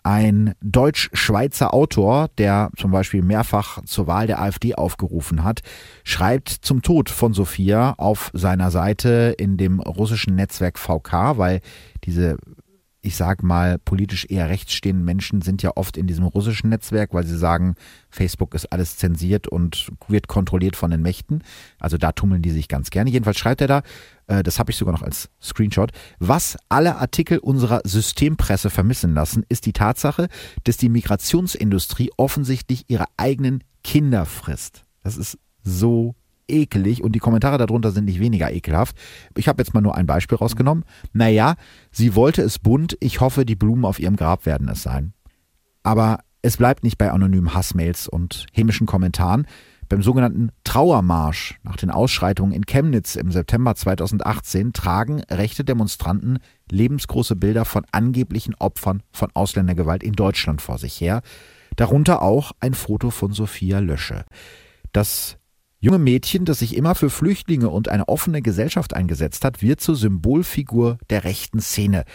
[0.03, 5.59] Ein deutsch-schweizer Autor, der zum Beispiel mehrfach zur Wahl der AfD aufgerufen hat,
[6.03, 11.61] schreibt zum Tod von Sophia auf seiner Seite in dem russischen Netzwerk VK, weil
[12.03, 12.37] diese
[13.03, 17.13] ich sag mal, politisch eher rechts stehenden Menschen sind ja oft in diesem russischen Netzwerk,
[17.13, 17.75] weil sie sagen,
[18.09, 21.43] Facebook ist alles zensiert und wird kontrolliert von den Mächten.
[21.79, 23.09] Also da tummeln die sich ganz gerne.
[23.09, 23.81] Jedenfalls schreibt er da,
[24.27, 29.45] äh, das habe ich sogar noch als Screenshot, was alle Artikel unserer Systempresse vermissen lassen,
[29.49, 30.27] ist die Tatsache,
[30.63, 34.85] dass die Migrationsindustrie offensichtlich ihre eigenen Kinder frisst.
[35.03, 36.15] Das ist so
[36.51, 38.97] ekelig und die Kommentare darunter sind nicht weniger ekelhaft.
[39.37, 40.83] Ich habe jetzt mal nur ein Beispiel rausgenommen.
[41.13, 41.55] Naja,
[41.91, 45.13] sie wollte es bunt, ich hoffe, die Blumen auf ihrem Grab werden es sein.
[45.83, 49.47] Aber es bleibt nicht bei anonymen Hassmails und hämischen Kommentaren.
[49.89, 56.39] Beim sogenannten Trauermarsch nach den Ausschreitungen in Chemnitz im September 2018 tragen rechte Demonstranten
[56.71, 61.21] lebensgroße Bilder von angeblichen Opfern von Ausländergewalt in Deutschland vor sich her.
[61.75, 64.23] Darunter auch ein Foto von Sophia Lösche.
[64.93, 65.37] Das
[65.81, 69.95] junge Mädchen, das sich immer für Flüchtlinge und eine offene Gesellschaft eingesetzt hat, wird zur
[69.95, 72.05] Symbolfigur der rechten Szene.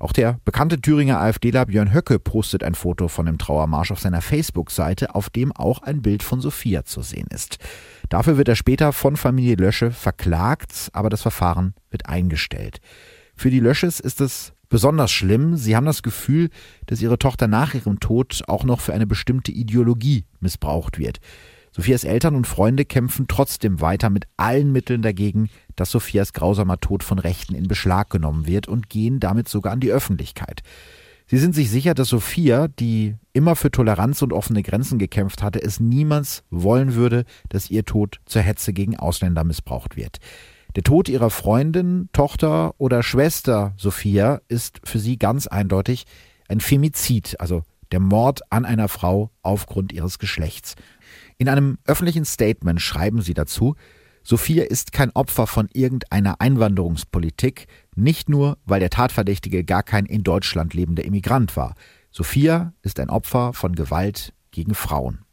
[0.00, 4.20] Auch der bekannte Thüringer AfDler Björn Höcke postet ein Foto von dem Trauermarsch auf seiner
[4.20, 7.58] Facebook-Seite, auf dem auch ein Bild von Sophia zu sehen ist.
[8.08, 12.80] Dafür wird er später von Familie Lösche verklagt, aber das Verfahren wird eingestellt.
[13.36, 15.56] Für die Lösches ist es besonders schlimm.
[15.56, 16.50] Sie haben das Gefühl,
[16.86, 21.20] dass ihre Tochter nach ihrem Tod auch noch für eine bestimmte Ideologie missbraucht wird.
[21.74, 27.02] Sophias Eltern und Freunde kämpfen trotzdem weiter mit allen Mitteln dagegen, dass Sophias grausamer Tod
[27.02, 30.62] von Rechten in Beschlag genommen wird und gehen damit sogar an die Öffentlichkeit.
[31.26, 35.62] Sie sind sich sicher, dass Sophia, die immer für Toleranz und offene Grenzen gekämpft hatte,
[35.62, 40.18] es niemals wollen würde, dass ihr Tod zur Hetze gegen Ausländer missbraucht wird.
[40.76, 46.04] Der Tod ihrer Freundin, Tochter oder Schwester Sophia ist für sie ganz eindeutig
[46.48, 50.74] ein Femizid, also der Mord an einer Frau aufgrund ihres Geschlechts.
[51.42, 53.74] In einem öffentlichen Statement schreiben sie dazu,
[54.22, 60.22] Sophia ist kein Opfer von irgendeiner Einwanderungspolitik, nicht nur, weil der Tatverdächtige gar kein in
[60.22, 61.74] Deutschland lebender Immigrant war.
[62.12, 65.24] Sophia ist ein Opfer von Gewalt gegen Frauen.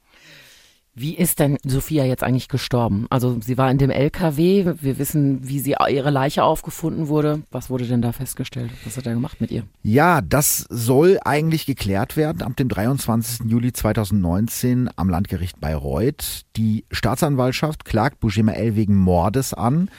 [0.99, 3.07] Wie ist denn Sophia jetzt eigentlich gestorben?
[3.09, 4.73] Also sie war in dem LKW.
[4.81, 7.43] Wir wissen, wie sie ihre Leiche aufgefunden wurde.
[7.51, 8.69] Was wurde denn da festgestellt?
[8.83, 9.63] Was hat er gemacht mit ihr?
[9.81, 13.49] Ja, das soll eigentlich geklärt werden ab dem 23.
[13.49, 16.41] Juli 2019 am Landgericht Bayreuth.
[16.57, 19.89] Die Staatsanwaltschaft klagt Bougema-El wegen Mordes an.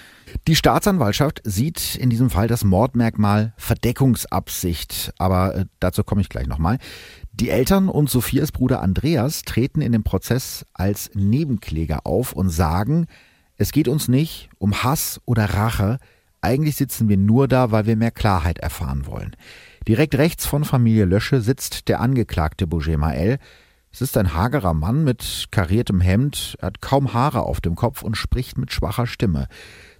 [0.47, 6.47] Die Staatsanwaltschaft sieht in diesem Fall das Mordmerkmal Verdeckungsabsicht, aber äh, dazu komme ich gleich
[6.47, 6.79] nochmal.
[7.41, 13.07] Die Eltern und Sophias Bruder Andreas treten in dem Prozess als Nebenkläger auf und sagen,
[13.57, 15.99] es geht uns nicht um Hass oder Rache,
[16.43, 19.37] eigentlich sitzen wir nur da, weil wir mehr Klarheit erfahren wollen.
[19.89, 23.39] Direkt rechts von Familie Lösche sitzt der Angeklagte Bougemael.
[23.91, 28.03] Es ist ein hagerer Mann mit kariertem Hemd, er hat kaum Haare auf dem Kopf
[28.03, 29.49] und spricht mit schwacher Stimme.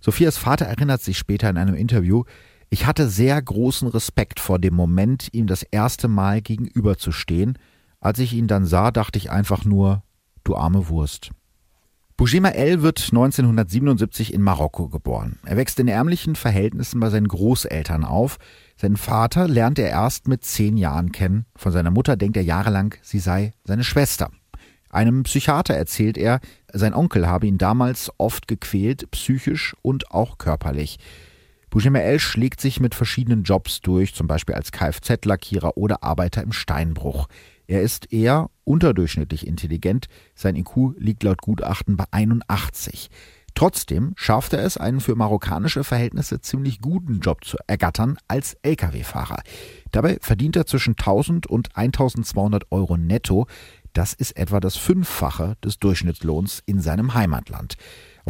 [0.01, 2.25] Sophias Vater erinnert sich später in einem Interview,
[2.71, 7.59] ich hatte sehr großen Respekt vor dem Moment, ihm das erste Mal gegenüberzustehen.
[8.01, 10.05] Als ich ihn dann sah, dachte ich einfach nur,
[10.45, 11.33] du arme Wurst.
[12.17, 15.39] Boujema El wird 1977 in Marokko geboren.
[15.47, 18.37] Er wächst in ärmlichen Verhältnissen bei seinen Großeltern auf.
[18.77, 21.47] Seinen Vater lernt er erst mit zehn Jahren kennen.
[21.57, 24.31] Von seiner Mutter denkt er jahrelang, sie sei seine Schwester.
[24.91, 26.41] Einem Psychiater erzählt er,
[26.73, 30.99] sein Onkel habe ihn damals oft gequält, psychisch und auch körperlich.
[31.71, 36.53] Boujema El schlägt sich mit verschiedenen Jobs durch, zum Beispiel als Kfz-Lackierer oder Arbeiter im
[36.53, 37.29] Steinbruch.
[37.69, 40.07] Er ist eher unterdurchschnittlich intelligent.
[40.35, 43.09] Sein IQ liegt laut Gutachten bei 81.
[43.55, 49.43] Trotzdem schafft er es, einen für marokkanische Verhältnisse ziemlich guten Job zu ergattern als Lkw-Fahrer.
[49.93, 53.47] Dabei verdient er zwischen 1000 und 1200 Euro netto.
[53.93, 57.77] Das ist etwa das Fünffache des Durchschnittslohns in seinem Heimatland.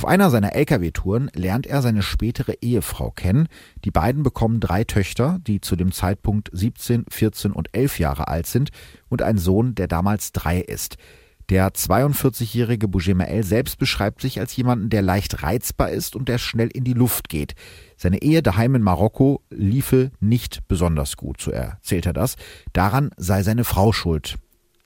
[0.00, 3.48] Auf einer seiner Lkw-Touren lernt er seine spätere Ehefrau kennen.
[3.84, 8.46] Die beiden bekommen drei Töchter, die zu dem Zeitpunkt 17, 14 und 11 Jahre alt
[8.46, 8.70] sind,
[9.10, 10.96] und einen Sohn, der damals drei ist.
[11.50, 16.70] Der 42-jährige Bougemael selbst beschreibt sich als jemanden, der leicht reizbar ist und der schnell
[16.72, 17.52] in die Luft geht.
[17.98, 22.36] Seine Ehe daheim in Marokko liefe nicht besonders gut, so erzählt er das.
[22.72, 24.38] Daran sei seine Frau schuld.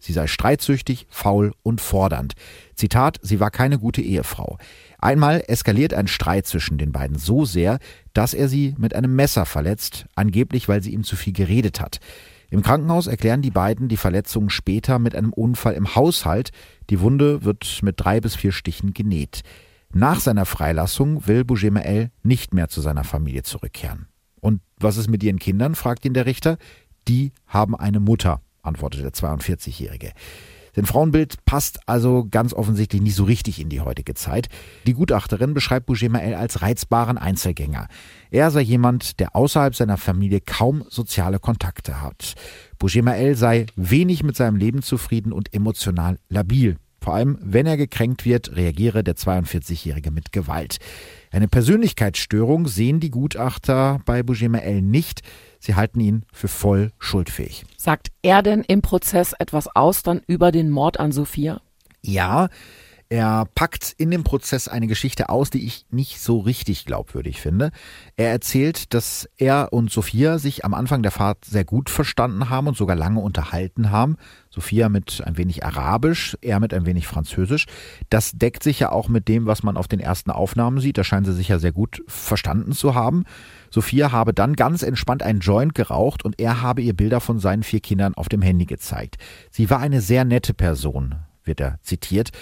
[0.04, 2.34] Sie sei streitsüchtig, faul und fordernd.
[2.74, 4.58] Zitat, sie war keine gute Ehefrau.
[5.04, 7.78] Einmal eskaliert ein Streit zwischen den beiden so sehr,
[8.14, 12.00] dass er sie mit einem Messer verletzt, angeblich weil sie ihm zu viel geredet hat.
[12.48, 16.52] Im Krankenhaus erklären die beiden die Verletzungen später mit einem Unfall im Haushalt.
[16.88, 19.42] Die Wunde wird mit drei bis vier Stichen genäht.
[19.92, 24.06] Nach seiner Freilassung will Bougemael nicht mehr zu seiner Familie zurückkehren.
[24.40, 25.74] Und was ist mit ihren Kindern?
[25.74, 26.56] fragt ihn der Richter.
[27.08, 30.12] Die haben eine Mutter antwortete der 42-Jährige.
[30.74, 34.48] Sein Frauenbild passt also ganz offensichtlich nicht so richtig in die heutige Zeit.
[34.86, 37.88] Die Gutachterin beschreibt Bougemael als reizbaren Einzelgänger.
[38.30, 42.34] Er sei jemand, der außerhalb seiner Familie kaum soziale Kontakte hat.
[42.78, 46.76] Bougemael sei wenig mit seinem Leben zufrieden und emotional labil.
[47.04, 50.78] Vor allem, wenn er gekränkt wird, reagiere der 42-Jährige mit Gewalt.
[51.30, 55.20] Eine Persönlichkeitsstörung sehen die Gutachter bei Bougemael nicht.
[55.64, 57.64] Sie halten ihn für voll schuldfähig.
[57.78, 61.62] Sagt er denn im Prozess etwas aus dann über den Mord an Sophia?
[62.02, 62.50] Ja,
[63.14, 67.70] er packt in dem Prozess eine Geschichte aus, die ich nicht so richtig glaubwürdig finde.
[68.16, 72.66] Er erzählt, dass er und Sophia sich am Anfang der Fahrt sehr gut verstanden haben
[72.66, 74.16] und sogar lange unterhalten haben.
[74.50, 77.66] Sophia mit ein wenig Arabisch, er mit ein wenig Französisch.
[78.10, 80.98] Das deckt sich ja auch mit dem, was man auf den ersten Aufnahmen sieht.
[80.98, 83.26] Da scheinen sie sich ja sehr gut verstanden zu haben.
[83.70, 87.62] Sophia habe dann ganz entspannt einen Joint geraucht und er habe ihr Bilder von seinen
[87.62, 89.18] vier Kindern auf dem Handy gezeigt.
[89.52, 92.32] Sie war eine sehr nette Person, wird er zitiert.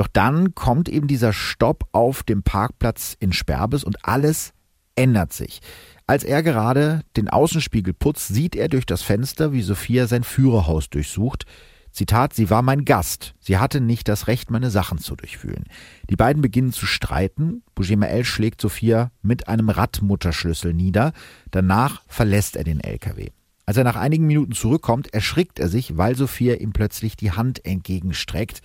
[0.00, 4.54] Doch dann kommt eben dieser Stopp auf dem Parkplatz in Sperbes und alles
[4.96, 5.60] ändert sich.
[6.06, 10.88] Als er gerade den Außenspiegel putzt, sieht er durch das Fenster, wie Sophia sein Führerhaus
[10.88, 11.44] durchsucht.
[11.92, 13.34] Zitat, sie war mein Gast.
[13.40, 15.64] Sie hatte nicht das Recht, meine Sachen zu durchfühlen.
[16.08, 17.62] Die beiden beginnen zu streiten.
[17.74, 21.12] Bougemael schlägt Sophia mit einem Radmutterschlüssel nieder.
[21.50, 23.32] Danach verlässt er den LKW.
[23.70, 27.64] Als er nach einigen Minuten zurückkommt, erschrickt er sich, weil Sophia ihm plötzlich die Hand
[27.64, 28.62] entgegenstreckt.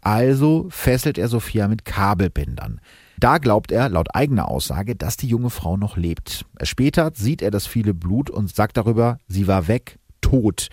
[0.00, 2.80] Also fesselt er Sophia mit Kabelbindern.
[3.18, 6.46] Da glaubt er, laut eigener Aussage, dass die junge Frau noch lebt.
[6.62, 10.68] Später sieht er das viele Blut und sagt darüber, sie war weg, tot.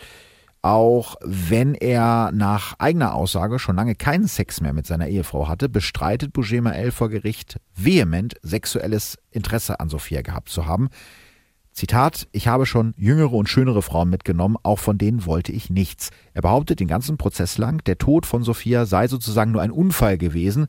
[0.62, 5.70] Auch wenn er nach eigener Aussage schon lange keinen Sex mehr mit seiner Ehefrau hatte,
[5.70, 10.90] bestreitet Bougema El vor Gericht vehement sexuelles Interesse an Sophia gehabt zu haben.
[11.76, 16.12] Zitat, ich habe schon jüngere und schönere Frauen mitgenommen, auch von denen wollte ich nichts.
[16.34, 20.18] Er behauptet den ganzen Prozess lang, der Tod von Sophia sei sozusagen nur ein Unfall
[20.18, 20.68] gewesen.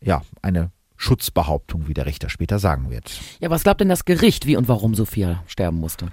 [0.00, 3.20] Ja, eine Schutzbehauptung, wie der Richter später sagen wird.
[3.40, 6.08] Ja, was glaubt denn das Gericht, wie und warum Sophia sterben musste?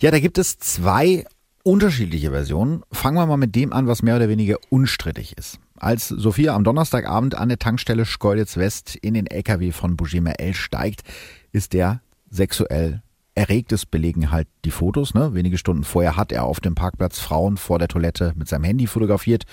[0.00, 1.24] Ja, da gibt es zwei
[1.62, 2.82] unterschiedliche Versionen.
[2.92, 5.58] Fangen wir mal mit dem an, was mehr oder weniger unstrittig ist.
[5.76, 10.52] Als Sophia am Donnerstagabend an der Tankstelle Schkeuditz West in den LKW von Bujima L
[10.52, 11.04] steigt,
[11.52, 13.02] ist der sexuell
[13.34, 13.72] erregt.
[13.72, 15.14] Es belegen halt die Fotos.
[15.14, 15.34] Ne?
[15.34, 18.86] Wenige Stunden vorher hat er auf dem Parkplatz Frauen vor der Toilette mit seinem Handy
[18.86, 19.44] fotografiert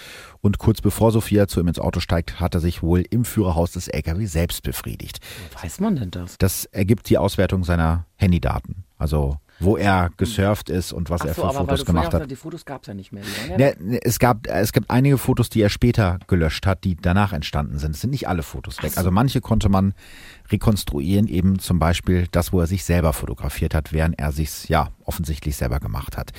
[0.41, 3.71] und kurz bevor Sophia zu ihm ins Auto steigt, hat er sich wohl im Führerhaus
[3.71, 5.19] des LKW selbst befriedigt.
[5.61, 6.37] Weiß man denn das?
[6.37, 8.83] Das ergibt die Auswertung seiner Handydaten.
[8.97, 12.29] Also wo er gesurft ist und was so, er für Fotos gemacht hat.
[12.29, 13.23] Die Fotos gab es ja nicht mehr.
[13.57, 13.71] Ja,
[14.03, 17.95] es gab es gibt einige Fotos, die er später gelöscht hat, die danach entstanden sind.
[17.95, 18.91] Es sind nicht alle Fotos weg.
[18.91, 18.97] So.
[18.97, 19.93] Also manche konnte man
[20.49, 24.89] rekonstruieren, eben zum Beispiel das, wo er sich selber fotografiert hat, während er sich ja
[25.03, 26.31] offensichtlich selber gemacht hat.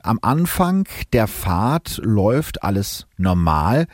[0.00, 3.86] Am Anfang der Fahrt läuft alles normal.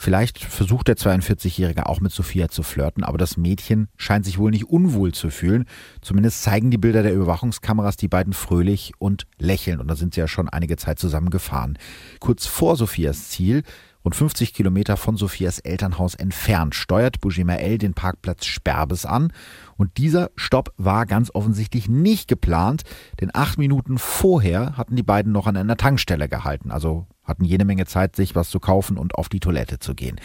[0.00, 4.52] Vielleicht versucht der 42-Jährige auch mit Sophia zu flirten, aber das Mädchen scheint sich wohl
[4.52, 5.64] nicht unwohl zu fühlen.
[6.00, 10.20] Zumindest zeigen die Bilder der Überwachungskameras die beiden fröhlich und lächeln und da sind sie
[10.20, 11.78] ja schon einige Zeit zusammen gefahren.
[12.20, 13.64] Kurz vor Sophias Ziel
[14.04, 19.32] Rund 50 Kilometer von Sophias Elternhaus entfernt steuert Bougimael den Parkplatz Sperbes an.
[19.78, 22.82] Und dieser Stopp war ganz offensichtlich nicht geplant,
[23.20, 26.72] denn acht Minuten vorher hatten die beiden noch an einer Tankstelle gehalten.
[26.72, 30.20] Also hatten jede Menge Zeit, sich was zu kaufen und auf die Toilette zu gehen.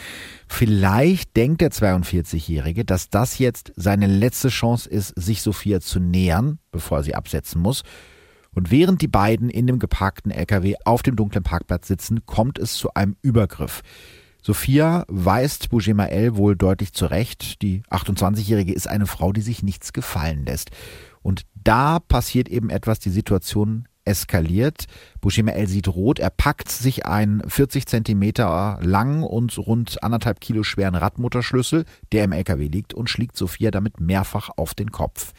[0.48, 6.58] Vielleicht denkt der 42-Jährige, dass das jetzt seine letzte Chance ist, sich Sophia zu nähern,
[6.72, 7.84] bevor sie absetzen muss.
[8.54, 12.74] Und während die beiden in dem geparkten LKW auf dem dunklen Parkplatz sitzen, kommt es
[12.74, 13.82] zu einem Übergriff.
[14.46, 17.62] Sophia weist Bougemael wohl deutlich zurecht.
[17.62, 20.70] Die 28-Jährige ist eine Frau, die sich nichts gefallen lässt.
[21.22, 24.84] Und da passiert eben etwas, die Situation eskaliert.
[25.22, 30.94] Bouchemael sieht rot, er packt sich einen 40 Zentimeter langen und rund anderthalb Kilo schweren
[30.94, 35.32] Radmutterschlüssel, der im LKW liegt, und schlägt Sophia damit mehrfach auf den Kopf.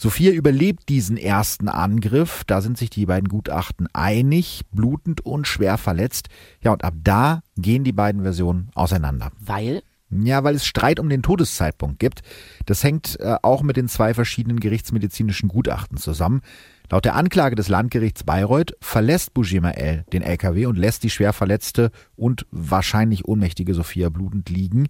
[0.00, 5.76] Sophia überlebt diesen ersten Angriff, da sind sich die beiden Gutachten einig, blutend und schwer
[5.76, 6.28] verletzt.
[6.62, 9.32] Ja, und ab da gehen die beiden Versionen auseinander.
[9.40, 9.82] Weil?
[10.10, 12.22] Ja, weil es Streit um den Todeszeitpunkt gibt.
[12.64, 16.42] Das hängt äh, auch mit den zwei verschiedenen gerichtsmedizinischen Gutachten zusammen.
[16.90, 21.90] Laut der Anklage des Landgerichts Bayreuth verlässt Bougimael den LKW und lässt die schwer verletzte
[22.16, 24.88] und wahrscheinlich ohnmächtige Sophia blutend liegen.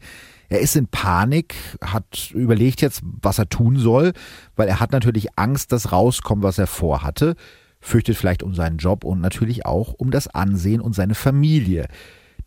[0.49, 4.13] Er ist in Panik, hat überlegt jetzt, was er tun soll,
[4.55, 7.35] weil er hat natürlich Angst, dass rauskommt, was er vorhatte,
[7.81, 11.89] fürchtet vielleicht um seinen Job und natürlich auch um das Ansehen und seine Familie.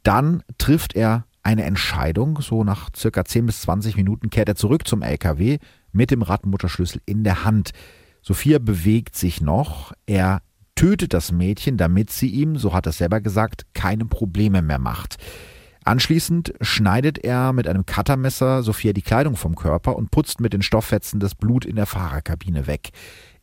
[0.04, 2.42] Dann trifft er eine Entscheidung.
[2.42, 5.60] So nach circa 10 bis 20 Minuten kehrt er zurück zum LKW
[5.92, 7.72] mit dem Radmutterschlüssel in der Hand.
[8.22, 9.94] Sophia bewegt sich noch.
[10.06, 10.42] Er
[10.76, 15.18] tötet das Mädchen, damit sie ihm, so hat er selber gesagt, keine Probleme mehr macht.
[15.84, 20.62] Anschließend schneidet er mit einem Cuttermesser Sophia die Kleidung vom Körper und putzt mit den
[20.62, 22.92] Stofffetzen das Blut in der Fahrerkabine weg.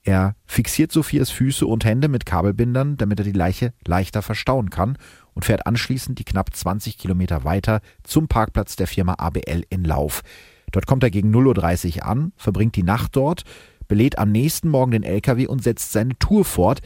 [0.04, 4.96] Er fixiert Sophias Füße und Hände mit Kabelbindern, damit er die Leiche leichter verstauen kann
[5.34, 10.22] und fährt anschließend die knapp 20 Kilometer weiter zum Parkplatz der Firma ABL in Lauf.
[10.70, 13.42] Dort kommt er gegen 0.30 Uhr an, verbringt die Nacht dort,
[13.88, 16.80] belädt am nächsten Morgen den LKW und setzt seine Tour fort.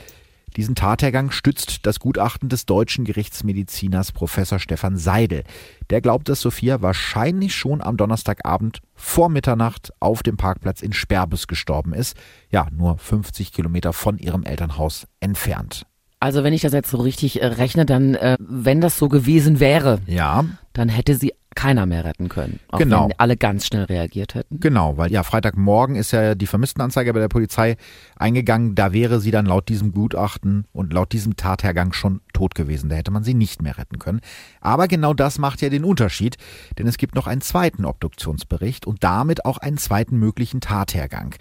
[0.57, 5.45] Diesen Tathergang stützt das Gutachten des deutschen Gerichtsmediziners Professor Stefan Seidel.
[5.89, 11.47] Der glaubt, dass Sophia wahrscheinlich schon am Donnerstagabend vor Mitternacht auf dem Parkplatz in Sperbes
[11.47, 12.17] gestorben ist.
[12.51, 15.87] Ja, nur 50 Kilometer von ihrem Elternhaus entfernt.
[16.21, 19.59] Also wenn ich das jetzt so richtig äh, rechne, dann, äh, wenn das so gewesen
[19.59, 20.45] wäre, ja.
[20.73, 22.61] dann hätte sie keiner mehr retten können.
[22.69, 23.05] Auch genau.
[23.05, 24.61] wenn alle ganz schnell reagiert hätten.
[24.61, 27.77] Genau, weil ja, Freitagmorgen ist ja die Vermisstenanzeige bei der Polizei
[28.17, 28.75] eingegangen.
[28.75, 32.89] Da wäre sie dann laut diesem Gutachten und laut diesem Tathergang schon tot gewesen.
[32.89, 34.21] Da hätte man sie nicht mehr retten können.
[34.61, 36.37] Aber genau das macht ja den Unterschied,
[36.79, 41.35] denn es gibt noch einen zweiten Obduktionsbericht und damit auch einen zweiten möglichen Tathergang.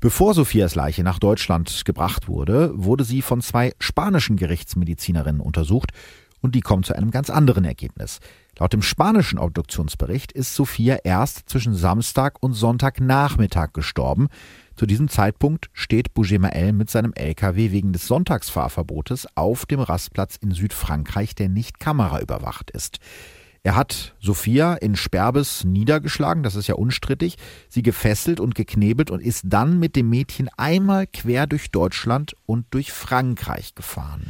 [0.00, 5.92] Bevor Sophias Leiche nach Deutschland gebracht wurde, wurde sie von zwei spanischen Gerichtsmedizinerinnen untersucht
[6.40, 8.20] und die kommen zu einem ganz anderen Ergebnis.
[8.60, 14.28] Laut dem spanischen Obduktionsbericht ist Sophia erst zwischen Samstag und Sonntagnachmittag gestorben.
[14.76, 20.50] Zu diesem Zeitpunkt steht Bougemael mit seinem LKW wegen des Sonntagsfahrverbotes auf dem Rastplatz in
[20.50, 22.98] Südfrankreich, der nicht kameraüberwacht ist.
[23.62, 27.36] Er hat Sophia in Sperbes niedergeschlagen, das ist ja unstrittig,
[27.70, 32.66] sie gefesselt und geknebelt und ist dann mit dem Mädchen einmal quer durch Deutschland und
[32.70, 34.26] durch Frankreich gefahren.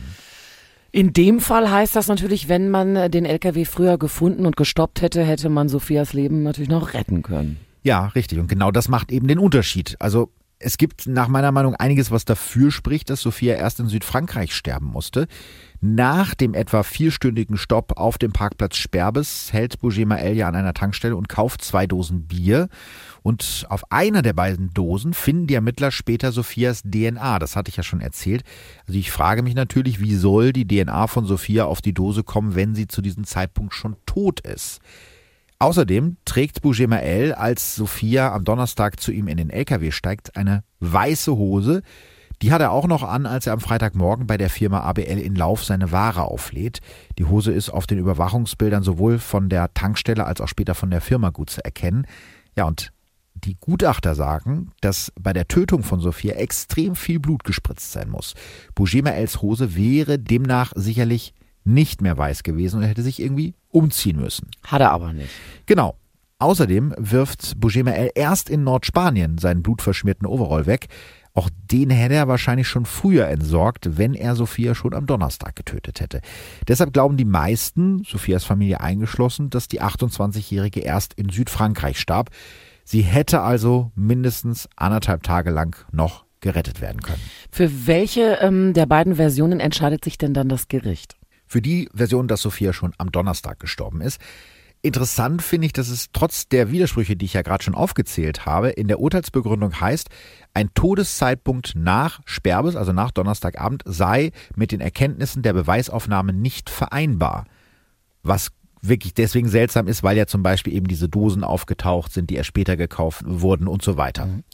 [0.92, 5.22] In dem Fall heißt das natürlich, wenn man den LKW früher gefunden und gestoppt hätte,
[5.24, 7.58] hätte man Sophias Leben natürlich noch retten können.
[7.82, 8.38] Ja, richtig.
[8.38, 9.96] Und genau das macht eben den Unterschied.
[10.00, 14.54] Also es gibt nach meiner Meinung einiges, was dafür spricht, dass Sophia erst in Südfrankreich
[14.54, 15.26] sterben musste.
[15.80, 21.16] Nach dem etwa vierstündigen Stopp auf dem Parkplatz Sperbes hält Bougema Elia an einer Tankstelle
[21.16, 22.68] und kauft zwei Dosen Bier.
[23.22, 27.38] Und auf einer der beiden Dosen finden die Ermittler später Sophias DNA.
[27.38, 28.42] Das hatte ich ja schon erzählt.
[28.86, 32.54] Also ich frage mich natürlich, wie soll die DNA von Sophia auf die Dose kommen,
[32.54, 34.80] wenn sie zu diesem Zeitpunkt schon tot ist?
[35.58, 41.36] Außerdem trägt Bougemael, als Sophia am Donnerstag zu ihm in den LKW steigt, eine weiße
[41.36, 41.82] Hose,
[42.42, 45.34] die hat er auch noch an, als er am Freitagmorgen bei der Firma ABL in
[45.34, 46.80] Lauf seine Ware auflädt.
[47.18, 51.02] Die Hose ist auf den Überwachungsbildern sowohl von der Tankstelle als auch später von der
[51.02, 52.06] Firma gut zu erkennen.
[52.56, 52.92] Ja, und
[53.44, 58.34] die Gutachter sagen, dass bei der Tötung von Sophia extrem viel Blut gespritzt sein muss.
[58.74, 61.34] Bougemaels Hose wäre demnach sicherlich
[61.64, 64.50] nicht mehr weiß gewesen und hätte sich irgendwie umziehen müssen.
[64.64, 65.30] Hat er aber nicht.
[65.66, 65.96] Genau.
[66.38, 70.88] Außerdem wirft Bougemael erst in Nordspanien seinen blutverschmierten Overall weg.
[71.34, 76.00] Auch den hätte er wahrscheinlich schon früher entsorgt, wenn er Sophia schon am Donnerstag getötet
[76.00, 76.22] hätte.
[76.66, 82.30] Deshalb glauben die meisten, Sophias Familie eingeschlossen, dass die 28-Jährige erst in Südfrankreich starb.
[82.84, 87.20] Sie hätte also mindestens anderthalb Tage lang noch gerettet werden können.
[87.50, 91.20] Für welche ähm, der beiden Versionen entscheidet sich denn dann das Gericht?
[91.50, 94.20] für die Version, dass Sophia schon am Donnerstag gestorben ist.
[94.82, 98.70] Interessant finde ich, dass es trotz der Widersprüche, die ich ja gerade schon aufgezählt habe,
[98.70, 100.10] in der Urteilsbegründung heißt,
[100.54, 107.46] ein Todeszeitpunkt nach Sperbes, also nach Donnerstagabend, sei mit den Erkenntnissen der Beweisaufnahme nicht vereinbar.
[108.22, 108.52] Was
[108.82, 112.48] wirklich deswegen seltsam ist, weil ja zum Beispiel eben diese Dosen aufgetaucht sind, die erst
[112.48, 114.26] später gekauft wurden und so weiter.
[114.26, 114.44] Mhm.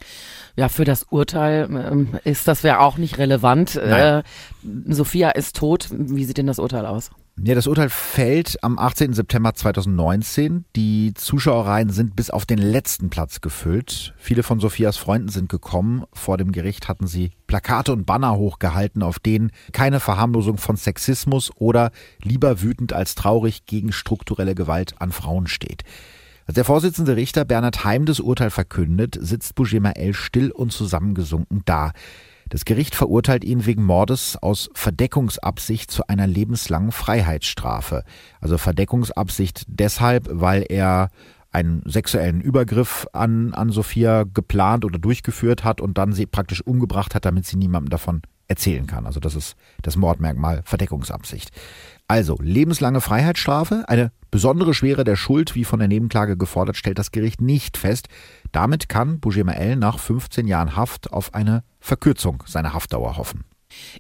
[0.57, 3.77] Ja, für das Urteil ähm, ist das wäre auch nicht relevant.
[3.77, 4.23] Äh,
[4.89, 5.89] Sophia ist tot.
[5.91, 7.11] Wie sieht denn das Urteil aus?
[7.43, 9.13] Ja, das Urteil fällt am 18.
[9.13, 10.65] September 2019.
[10.75, 14.15] Die Zuschauerreihen sind bis auf den letzten Platz gefüllt.
[14.17, 16.05] Viele von Sophias Freunden sind gekommen.
[16.15, 21.53] Vor dem Gericht hatten sie Plakate und Banner hochgehalten, auf denen keine Verharmlosung von Sexismus
[21.57, 21.91] oder
[22.23, 25.83] lieber wütend als traurig gegen strukturelle Gewalt an Frauen steht.
[26.47, 31.63] Als der Vorsitzende Richter Bernhard Heim das Urteil verkündet, sitzt Bougema El still und zusammengesunken
[31.67, 31.93] da.
[32.49, 38.05] Das Gericht verurteilt ihn wegen Mordes aus Verdeckungsabsicht zu einer lebenslangen Freiheitsstrafe.
[38.41, 41.11] Also Verdeckungsabsicht deshalb, weil er
[41.51, 47.15] einen sexuellen Übergriff an, an Sophia geplant oder durchgeführt hat und dann sie praktisch umgebracht
[47.15, 49.07] hat, damit sie niemandem davon erzählen kann.
[49.07, 51.51] Also das ist das Mordmerkmal Verdeckungsabsicht.
[52.09, 57.11] Also lebenslange Freiheitsstrafe, eine besondere Schwere der Schuld, wie von der Nebenklage gefordert, stellt das
[57.11, 58.09] Gericht nicht fest.
[58.57, 63.45] Damit kann Bougemael nach 15 Jahren Haft auf eine Verkürzung seiner Haftdauer hoffen.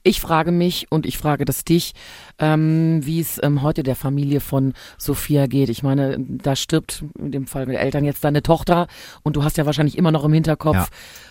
[0.02, 1.92] Ich frage mich und ich frage das dich,
[2.38, 5.68] ähm, wie es ähm, heute der Familie von Sophia geht.
[5.68, 8.86] Ich meine, da stirbt in dem Fall mit Eltern jetzt deine Tochter
[9.22, 10.86] und du hast ja wahrscheinlich immer noch im Hinterkopf, ja.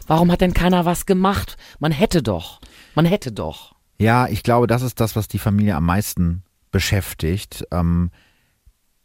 [0.05, 1.57] warum hat denn keiner was gemacht?
[1.79, 2.61] Man hätte doch,
[2.93, 3.73] man hätte doch.
[3.97, 7.65] Ja, ich glaube, das ist das, was die Familie am meisten beschäftigt.
[7.71, 8.11] Ähm,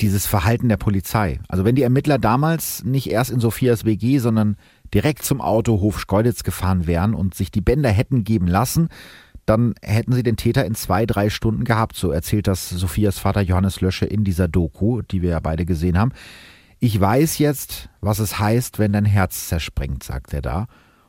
[0.01, 1.41] dieses Verhalten der Polizei.
[1.49, 4.57] Also wenn die Ermittler damals nicht erst in Sophias WG, sondern
[4.93, 8.89] direkt zum Autohof Schkeuditz gefahren wären und sich die Bänder hätten geben lassen,
[9.47, 11.97] dann hätten sie den Täter in zwei, drei Stunden gehabt.
[11.97, 15.99] So erzählt das Sophias Vater Johannes Lösche in dieser Doku, die wir ja beide gesehen
[15.99, 16.13] haben.
[16.79, 20.67] Ich weiß jetzt, was es heißt, wenn dein Herz zerspringt, sagt er da.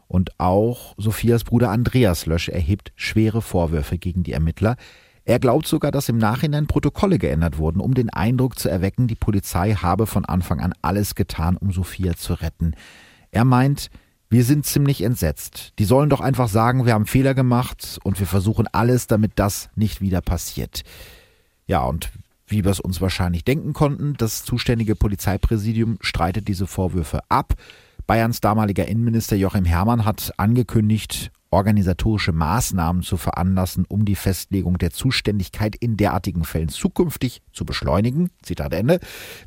[0.08, 4.76] Und auch Sophias Bruder Andreas Lösche erhebt schwere Vorwürfe gegen die Ermittler.
[5.24, 9.16] Er glaubt sogar, dass im Nachhinein Protokolle geändert wurden, um den Eindruck zu erwecken, die
[9.16, 12.76] Polizei habe von Anfang an alles getan, um Sophia zu retten.
[13.30, 13.90] Er meint,
[14.30, 15.74] wir sind ziemlich entsetzt.
[15.78, 19.70] Die sollen doch einfach sagen, wir haben Fehler gemacht und wir versuchen alles, damit das
[19.76, 20.84] nicht wieder passiert.
[21.68, 22.10] Ja, und
[22.48, 27.54] wie wir es uns wahrscheinlich denken konnten, das zuständige Polizeipräsidium streitet diese Vorwürfe ab.
[28.08, 34.92] Bayerns damaliger Innenminister Joachim Herrmann hat angekündigt, organisatorische Maßnahmen zu veranlassen, um die Festlegung der
[34.92, 38.30] Zuständigkeit in derartigen Fällen zukünftig zu beschleunigen.
[38.42, 39.00] Zitat Ende.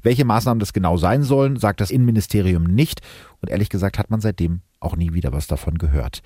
[0.02, 3.00] Welche Maßnahmen das genau sein sollen, sagt das Innenministerium nicht.
[3.40, 6.20] Und ehrlich gesagt hat man seitdem auch nie wieder was davon gehört.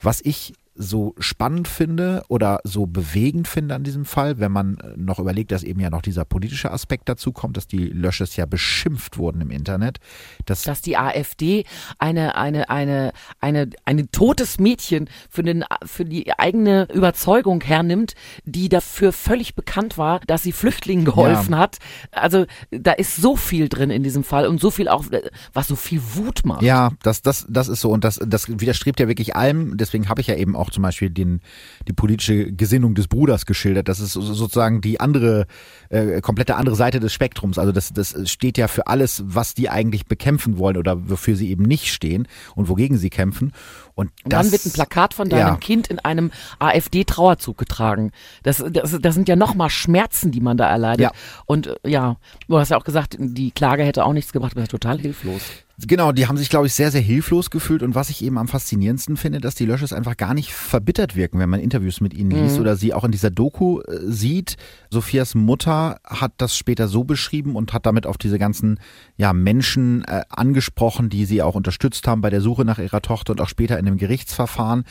[0.00, 4.96] Was ich so spannend finde oder so bewegend finde an diesem Fall, wenn man äh,
[4.96, 8.46] noch überlegt, dass eben ja noch dieser politische Aspekt dazu kommt, dass die Lösches ja
[8.46, 9.98] beschimpft wurden im Internet.
[10.46, 11.64] Dass, dass die AfD
[11.98, 18.14] eine, eine, eine, eine, ein totes Mädchen für, den, für die eigene Überzeugung hernimmt,
[18.44, 21.58] die dafür völlig bekannt war, dass sie Flüchtlingen geholfen ja.
[21.58, 21.78] hat.
[22.12, 25.04] Also da ist so viel drin in diesem Fall und so viel auch,
[25.52, 26.62] was so viel Wut macht.
[26.62, 29.76] Ja, das, das, das ist so und das, das widerstrebt ja wirklich allem.
[29.76, 31.40] Deswegen habe ich ja eben auch zum Beispiel den,
[31.88, 33.88] die politische Gesinnung des Bruders geschildert.
[33.88, 35.46] Das ist sozusagen die andere,
[35.88, 37.58] äh, komplette andere Seite des Spektrums.
[37.58, 41.50] Also das, das steht ja für alles, was die eigentlich bekämpfen wollen oder wofür sie
[41.50, 43.52] eben nicht stehen und wogegen sie kämpfen.
[43.94, 45.56] Und, und das, dann wird ein Plakat von deinem ja.
[45.56, 48.12] Kind in einem AfD-Trauerzug getragen.
[48.42, 51.04] Das, das, das sind ja nochmal Schmerzen, die man da erleidet.
[51.04, 51.12] Ja.
[51.46, 52.16] Und äh, ja,
[52.48, 55.42] du hast ja auch gesagt, die Klage hätte auch nichts gebracht, bist total hilflos.
[55.86, 57.82] Genau, die haben sich, glaube ich, sehr, sehr hilflos gefühlt.
[57.82, 61.38] Und was ich eben am faszinierendsten finde, dass die Lösches einfach gar nicht verbittert wirken,
[61.38, 62.62] wenn man Interviews mit ihnen liest mhm.
[62.62, 64.56] oder sie auch in dieser Doku äh, sieht.
[64.90, 68.78] Sophias Mutter hat das später so beschrieben und hat damit auf diese ganzen
[69.16, 73.32] ja, Menschen äh, angesprochen, die sie auch unterstützt haben bei der Suche nach ihrer Tochter
[73.32, 74.84] und auch später in dem Gerichtsverfahren.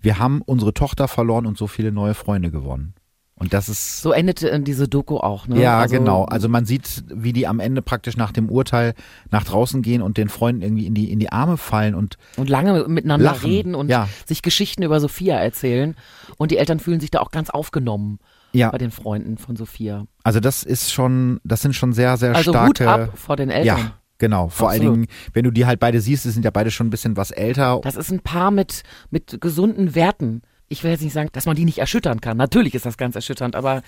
[0.00, 2.94] Wir haben unsere Tochter verloren und so viele neue Freunde gewonnen.
[3.38, 4.00] Und das ist.
[4.00, 5.60] So endete äh, diese Doku auch, ne?
[5.60, 6.24] Ja, also, genau.
[6.24, 8.94] Also man sieht, wie die am Ende praktisch nach dem Urteil
[9.30, 12.16] nach draußen gehen und den Freunden irgendwie in die, in die Arme fallen und.
[12.36, 13.50] Und lange miteinander lachen.
[13.50, 14.08] reden und ja.
[14.24, 15.96] sich Geschichten über Sophia erzählen.
[16.38, 18.18] Und die Eltern fühlen sich da auch ganz aufgenommen.
[18.52, 18.70] Ja.
[18.70, 20.06] Bei den Freunden von Sophia.
[20.22, 22.84] Also das ist schon, das sind schon sehr, sehr also starke.
[22.84, 23.78] Hut ab vor den Eltern.
[23.78, 23.92] Ja.
[24.18, 24.88] Genau, vor Absolut.
[24.88, 27.18] allen Dingen, wenn du die halt beide siehst, die sind ja beide schon ein bisschen
[27.18, 27.80] was älter.
[27.82, 31.56] Das ist ein Paar mit, mit gesunden Werten ich will jetzt nicht sagen, dass man
[31.56, 32.36] die nicht erschüttern kann.
[32.36, 33.82] Natürlich ist das ganz erschütternd, aber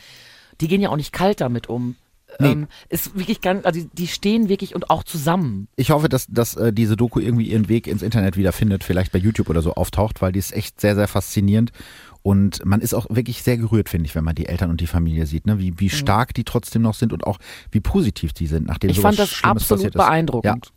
[0.61, 1.97] die gehen ja auch nicht kalt damit um.
[2.41, 2.49] Nee.
[2.53, 5.67] Ähm, ist wirklich ganz, also die- stehen wirklich und auch zusammen.
[5.77, 9.19] Ich hoffe, dass, dass äh, diese Doku irgendwie ihren Weg ins Internet wiederfindet, vielleicht bei
[9.19, 11.73] YouTube oder so auftaucht, weil die ist echt sehr, sehr faszinierend.
[12.23, 14.87] Und man ist auch wirklich sehr gerührt, finde ich, wenn man die Eltern und die
[14.87, 15.59] Familie sieht, ne?
[15.59, 17.39] wie, wie stark die trotzdem noch sind und auch
[17.71, 20.67] wie positiv die sind, nachdem Ich sowas fand das Schlimmes absolut beeindruckend.
[20.67, 20.73] Ja.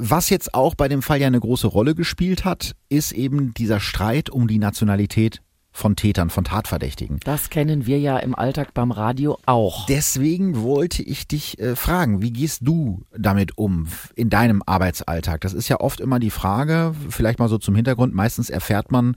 [0.00, 3.80] Was jetzt auch bei dem Fall ja eine große Rolle gespielt hat, ist eben dieser
[3.80, 5.42] Streit um die Nationalität
[5.72, 7.18] von Tätern, von Tatverdächtigen.
[7.24, 9.86] Das kennen wir ja im Alltag beim Radio auch.
[9.86, 15.40] Deswegen wollte ich dich äh, fragen, wie gehst du damit um in deinem Arbeitsalltag?
[15.40, 19.16] Das ist ja oft immer die Frage, vielleicht mal so zum Hintergrund, meistens erfährt man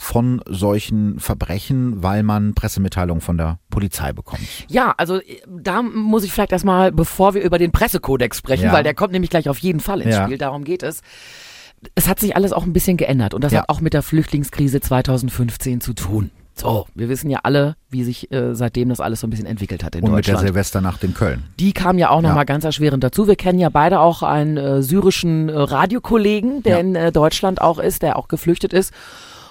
[0.00, 4.40] von solchen Verbrechen, weil man Pressemitteilungen von der Polizei bekommt.
[4.68, 8.72] Ja, also äh, da muss ich vielleicht erstmal, bevor wir über den Pressekodex sprechen, Ja.
[8.72, 10.24] weil der kommt nämlich gleich auf jeden Fall ins Ja.
[10.24, 11.00] Spiel, darum geht es.
[11.96, 13.62] Es hat sich alles auch ein bisschen geändert und das Ja.
[13.62, 16.30] hat auch mit der Flüchtlingskrise 2015 zu tun.
[16.54, 19.82] So, wir wissen ja alle, wie sich äh, seitdem das alles so ein bisschen entwickelt
[19.82, 20.46] hat in Und mit der Deutschland.
[20.48, 21.42] Silvesternacht in Köln.
[21.58, 22.34] Die kam ja auch nochmal Ja.
[22.36, 23.26] mal ganz erschwerend dazu.
[23.26, 26.78] Wir kennen ja beide auch einen äh, syrischen äh, Radiokollegen, der Ja.
[26.80, 28.92] in äh, Deutschland auch ist, der auch geflüchtet ist.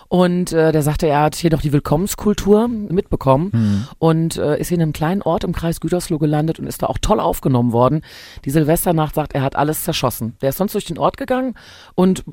[0.09, 3.87] Und äh, der sagte, er hat hier doch die Willkommenskultur mitbekommen Mhm.
[3.99, 6.87] und äh, ist hier in einem kleinen Ort im Kreis Gütersloh gelandet und ist da
[6.87, 8.01] auch toll aufgenommen worden.
[8.45, 10.35] Die Silvesternacht sagt, er hat alles zerschossen.
[10.41, 11.55] Der ist sonst durch den Ort gegangen
[11.95, 12.23] und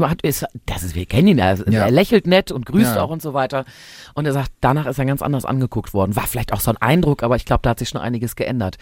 [0.00, 1.84] hat, ist, das ist, wir kennen ihn, er, Ja.
[1.84, 3.02] er lächelt nett und grüßt Ja.
[3.02, 3.64] auch und so weiter.
[4.14, 6.16] Und er sagt, danach ist er ganz anders angeguckt worden.
[6.16, 8.76] War vielleicht auch so ein Eindruck, aber ich glaube, da hat sich schon einiges geändert.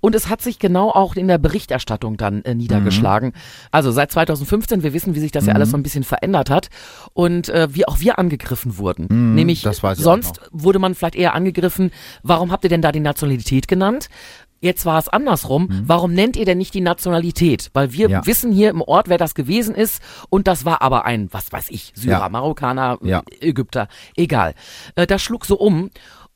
[0.00, 3.32] Und es hat sich genau auch in der Berichterstattung dann äh, niedergeschlagen.
[3.70, 6.68] Also seit 2015, wir wissen, wie sich das ja alles so ein bisschen verändert hat
[7.12, 9.34] und äh, wie auch wir angegriffen wurden.
[9.34, 11.90] Nämlich das weiß ich auch sonst wurde man vielleicht eher angegriffen,
[12.22, 14.08] warum habt ihr denn da die Nationalität genannt?
[14.62, 15.68] Jetzt war es andersrum.
[15.86, 17.70] Warum nennt ihr denn nicht die Nationalität?
[17.72, 18.12] Weil wir Mhm.
[18.12, 18.26] Ja.
[18.26, 20.02] wissen hier im Ort, wer das gewesen ist.
[20.28, 22.28] Und das war aber ein, was weiß ich, Syrer, Ja.
[22.28, 23.22] Marokkaner, Ja.
[23.40, 24.54] Ägypter, egal.
[24.96, 25.88] Äh, das schlug so um.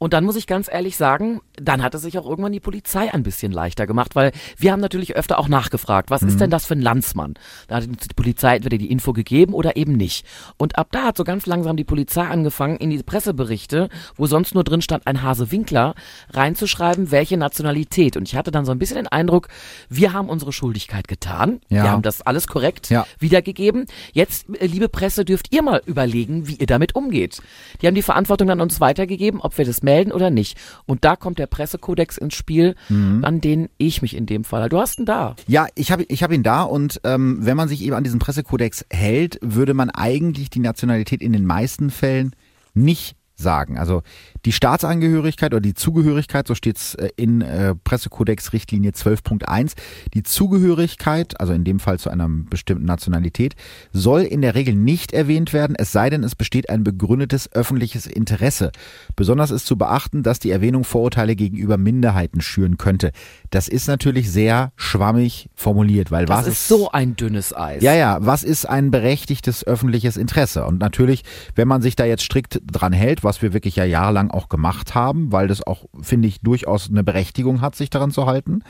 [0.05, 3.15] Und dann muss ich ganz ehrlich sagen, dann hat es sich auch irgendwann die Polizei
[3.15, 6.29] ein bisschen leichter gemacht, weil wir haben natürlich öfter auch nachgefragt, was Mhm.
[6.29, 7.33] ist denn das für ein Landsmann?
[7.69, 10.27] Da hat die Polizei entweder die Info gegeben oder eben nicht.
[10.59, 14.55] Und ab da hat so ganz langsam die Polizei angefangen, in die Presseberichte, wo sonst
[14.55, 15.95] nur drin stand, ein Hase Winkler,
[16.35, 18.19] reinzuschreiben, welche Nationalität.
[18.19, 19.49] Und ich hatte dann so ein bisschen den Eindruck,
[19.89, 21.61] wir haben unsere Schuldigkeit getan.
[21.71, 21.85] Ja.
[21.85, 23.07] Wir haben das alles korrekt Ja.
[23.19, 23.87] wiedergegeben.
[24.13, 27.41] Jetzt, äh, liebe Presse, dürft ihr mal überlegen, wie ihr damit umgeht.
[27.81, 30.59] Die haben die Verantwortung an uns weitergegeben, ob wir das melden oder nicht.
[30.87, 33.25] Und da kommt der Pressekodex ins Spiel, Mhm.
[33.25, 34.69] an den ich mich in dem Fall.
[34.69, 35.37] Du hast ihn da.
[35.47, 38.19] Ja, ich habe ich hab ihn da und ähm, wenn man sich eben an diesen
[38.19, 42.35] Pressekodex hält, würde man eigentlich die Nationalität in den meisten Fällen
[42.75, 43.79] nicht sagen.
[43.79, 44.03] Also
[44.45, 49.73] die Staatsangehörigkeit oder die Zugehörigkeit, so steht's äh, in äh, Pressekodex Richtlinie 12.1,
[50.13, 53.55] die Zugehörigkeit, also in dem Fall zu einer bestimmten Nationalität,
[53.93, 58.07] soll in der Regel nicht erwähnt werden, es sei denn, es besteht ein begründetes öffentliches
[58.07, 58.71] Interesse.
[59.17, 63.11] Besonders ist zu beachten, dass die Erwähnung Vorurteile gegenüber Minderheiten schüren könnte.
[63.51, 67.83] Das ist natürlich sehr schwammig formuliert, weil Das was ist so ein dünnes Eis.
[67.83, 70.65] ja, ja, was ist ein berechtigtes öffentliches Interesse?
[70.67, 71.25] Und natürlich,
[71.55, 74.95] wenn man sich da jetzt strikt dran hält, was wir wirklich ja jahrelang auch gemacht
[74.95, 78.63] haben, weil das auch, finde ich, durchaus eine Berechtigung hat, sich daran zu halten,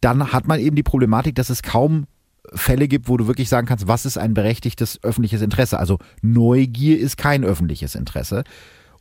[0.00, 2.06] dann hat man eben die Problematik, dass es kaum
[2.52, 5.78] Fälle gibt, wo du wirklich sagen kannst, was ist ein berechtigtes öffentliches Interesse?
[5.78, 8.44] Also Neugier ist kein öffentliches Interesse.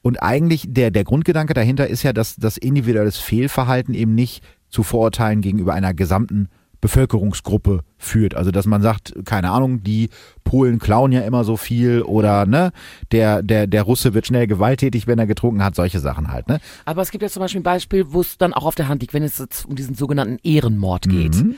[0.02, 4.84] Und eigentlich der, der Grundgedanke dahinter ist ja, dass das individuelles Fehlverhalten eben nicht zu
[4.84, 6.50] Vorurteilen gegenüber einer gesamten
[6.82, 8.36] Bevölkerungsgruppe führt.
[8.36, 10.10] Also dass man sagt, keine Ahnung, die
[10.44, 12.72] Polen klauen ja immer so viel oder ne,
[13.12, 16.60] der, der, der Russe wird schnell gewalttätig, wenn er getrunken hat, solche Sachen halt, ne?
[16.86, 19.02] Aber es gibt ja zum Beispiel ein Beispiel, wo es dann auch auf der Hand
[19.02, 21.36] liegt, wenn es jetzt um diesen sogenannten Ehrenmord geht.
[21.36, 21.56] Mhm.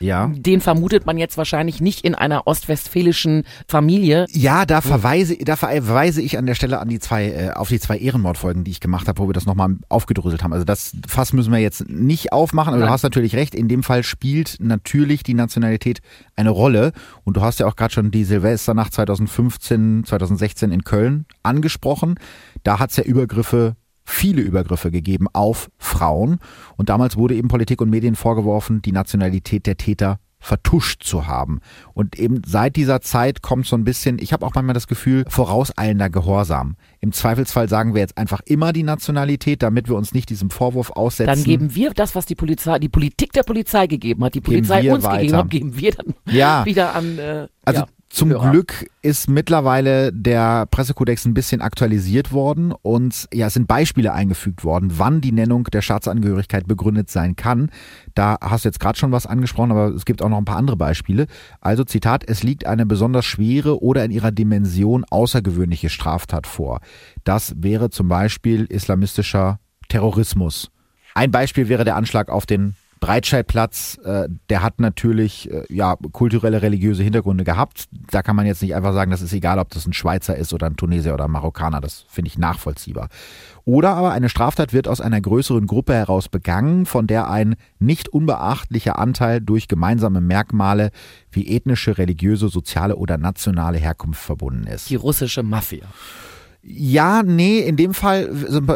[0.00, 0.30] Ja.
[0.34, 4.26] Den vermutet man jetzt wahrscheinlich nicht in einer ostwestfälischen Familie.
[4.30, 7.80] Ja, da verweise, da verweise ich an der Stelle an die zwei, äh, auf die
[7.80, 10.52] zwei Ehrenmordfolgen, die ich gemacht habe, wo wir das nochmal aufgedröselt haben.
[10.52, 12.88] Also das Fass müssen wir jetzt nicht aufmachen, aber Nein.
[12.88, 13.54] du hast natürlich recht.
[13.54, 16.00] In dem Fall spielt natürlich die Nationalität
[16.36, 16.92] eine Rolle.
[17.24, 22.16] Und du hast ja auch gerade schon die Silvesternacht 2015, 2016 in Köln angesprochen.
[22.62, 23.76] Da hat es ja Übergriffe
[24.08, 26.38] viele Übergriffe gegeben auf Frauen.
[26.76, 31.60] Und damals wurde eben Politik und Medien vorgeworfen, die Nationalität der Täter vertuscht zu haben.
[31.94, 35.24] Und eben seit dieser Zeit kommt so ein bisschen, ich habe auch manchmal das Gefühl,
[35.28, 36.76] vorauseilender Gehorsam.
[37.00, 40.92] Im Zweifelsfall sagen wir jetzt einfach immer die Nationalität, damit wir uns nicht diesem Vorwurf
[40.92, 41.26] aussetzen.
[41.26, 44.92] Dann geben wir das, was die Polizei, die Politik der Polizei gegeben hat, die Polizei
[44.92, 45.18] uns weiter.
[45.18, 46.64] gegeben hat, geben wir dann Ja.
[46.64, 47.18] wieder an.
[47.18, 47.86] Äh, Also ja,
[48.18, 48.50] zum Hörer.
[48.50, 54.64] Glück ist mittlerweile der Pressekodex ein bisschen aktualisiert worden und ja, es sind Beispiele eingefügt
[54.64, 57.70] worden, wann die Nennung der Staatsangehörigkeit begründet sein kann.
[58.14, 60.56] Da hast du jetzt gerade schon was angesprochen, aber es gibt auch noch ein paar
[60.56, 61.26] andere Beispiele.
[61.60, 66.80] Also Zitat, es liegt eine besonders schwere oder in ihrer Dimension außergewöhnliche Straftat vor.
[67.24, 70.70] Das wäre zum Beispiel islamistischer Terrorismus.
[71.14, 76.62] Ein Beispiel wäre der Anschlag auf den Breitscheidplatz, äh, der hat natürlich äh, ja kulturelle,
[76.62, 77.84] religiöse Hintergründe gehabt.
[78.10, 80.52] Da kann man jetzt nicht einfach sagen, das ist egal, ob das ein Schweizer ist
[80.52, 81.80] oder ein Tunesier oder ein Marokkaner.
[81.80, 83.08] Das finde ich nachvollziehbar.
[83.64, 88.08] Oder aber eine Straftat wird aus einer größeren Gruppe heraus begangen, von der ein nicht
[88.08, 90.90] unbeachtlicher Anteil durch gemeinsame Merkmale
[91.30, 94.88] wie ethnische, religiöse, soziale oder nationale Herkunft verbunden ist.
[94.88, 95.86] Die russische Mafia.
[96.62, 98.30] Ja, nee, in dem Fall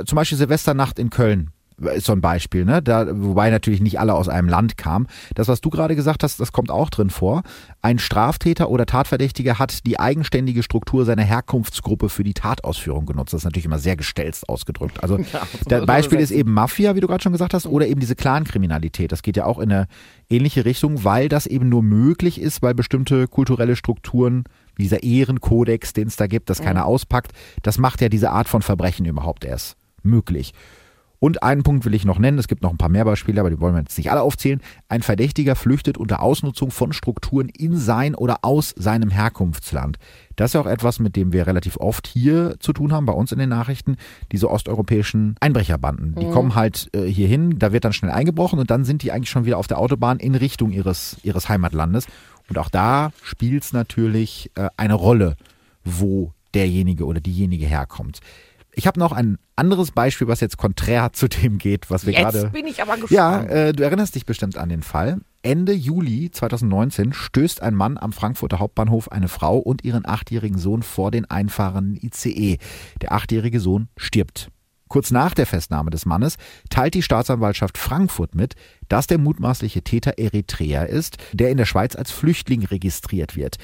[0.04, 1.51] zum Beispiel Silvesternacht in Köln
[1.94, 2.82] ist so ein Beispiel, ne?
[2.82, 5.06] Da, wobei natürlich nicht alle aus einem Land kamen.
[5.34, 7.42] Das, was du gerade gesagt hast, das kommt auch drin vor.
[7.80, 13.32] Ein Straftäter oder Tatverdächtiger hat die eigenständige Struktur seiner Herkunftsgruppe für die Tatausführung genutzt.
[13.32, 15.02] Das ist natürlich immer sehr gestelzt ausgedrückt.
[15.02, 18.00] Also ja, das Beispiel ist eben Mafia, wie du gerade schon gesagt hast, oder eben
[18.00, 19.12] diese Clankriminalität.
[19.12, 19.86] Das geht ja auch in eine
[20.28, 24.44] ähnliche Richtung, weil das eben nur möglich ist, weil bestimmte kulturelle Strukturen
[24.76, 28.48] wie dieser Ehrenkodex, den es da gibt, dass keiner auspackt, das macht ja diese Art
[28.48, 30.52] von Verbrechen überhaupt erst möglich.
[31.22, 33.48] Und einen Punkt will ich noch nennen, es gibt noch ein paar mehr Beispiele, aber
[33.48, 34.60] die wollen wir jetzt nicht alle aufzählen.
[34.88, 39.98] Ein Verdächtiger flüchtet unter Ausnutzung von Strukturen in sein oder aus seinem Herkunftsland.
[40.34, 43.12] Das ist ja auch etwas, mit dem wir relativ oft hier zu tun haben, bei
[43.12, 43.98] uns in den Nachrichten,
[44.32, 46.16] diese osteuropäischen Einbrecherbanden.
[46.16, 46.32] Die mhm.
[46.32, 49.30] kommen halt äh, hier hin, da wird dann schnell eingebrochen und dann sind die eigentlich
[49.30, 52.08] schon wieder auf der Autobahn in Richtung ihres, ihres Heimatlandes.
[52.48, 55.36] Und auch da spielt es natürlich äh, eine Rolle,
[55.84, 58.18] wo derjenige oder diejenige herkommt.
[58.74, 62.42] Ich habe noch ein anderes Beispiel, was jetzt konträr zu dem geht, was wir gerade.
[62.42, 63.10] Jetzt bin ich aber gespannt.
[63.10, 65.20] Ja, äh, du erinnerst dich bestimmt an den Fall.
[65.42, 70.82] Ende Juli 2019 stößt ein Mann am Frankfurter Hauptbahnhof eine Frau und ihren achtjährigen Sohn
[70.82, 72.58] vor den einfahrenden ICE.
[73.00, 74.48] Der achtjährige Sohn stirbt.
[74.88, 76.36] Kurz nach der Festnahme des Mannes
[76.68, 78.54] teilt die Staatsanwaltschaft Frankfurt mit,
[78.88, 83.56] dass der mutmaßliche Täter Eritreer ist, der in der Schweiz als Flüchtling registriert wird.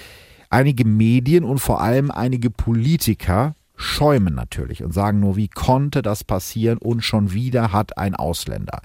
[0.51, 6.25] Einige Medien und vor allem einige Politiker schäumen natürlich und sagen nur, wie konnte das
[6.25, 8.83] passieren und schon wieder hat ein Ausländer.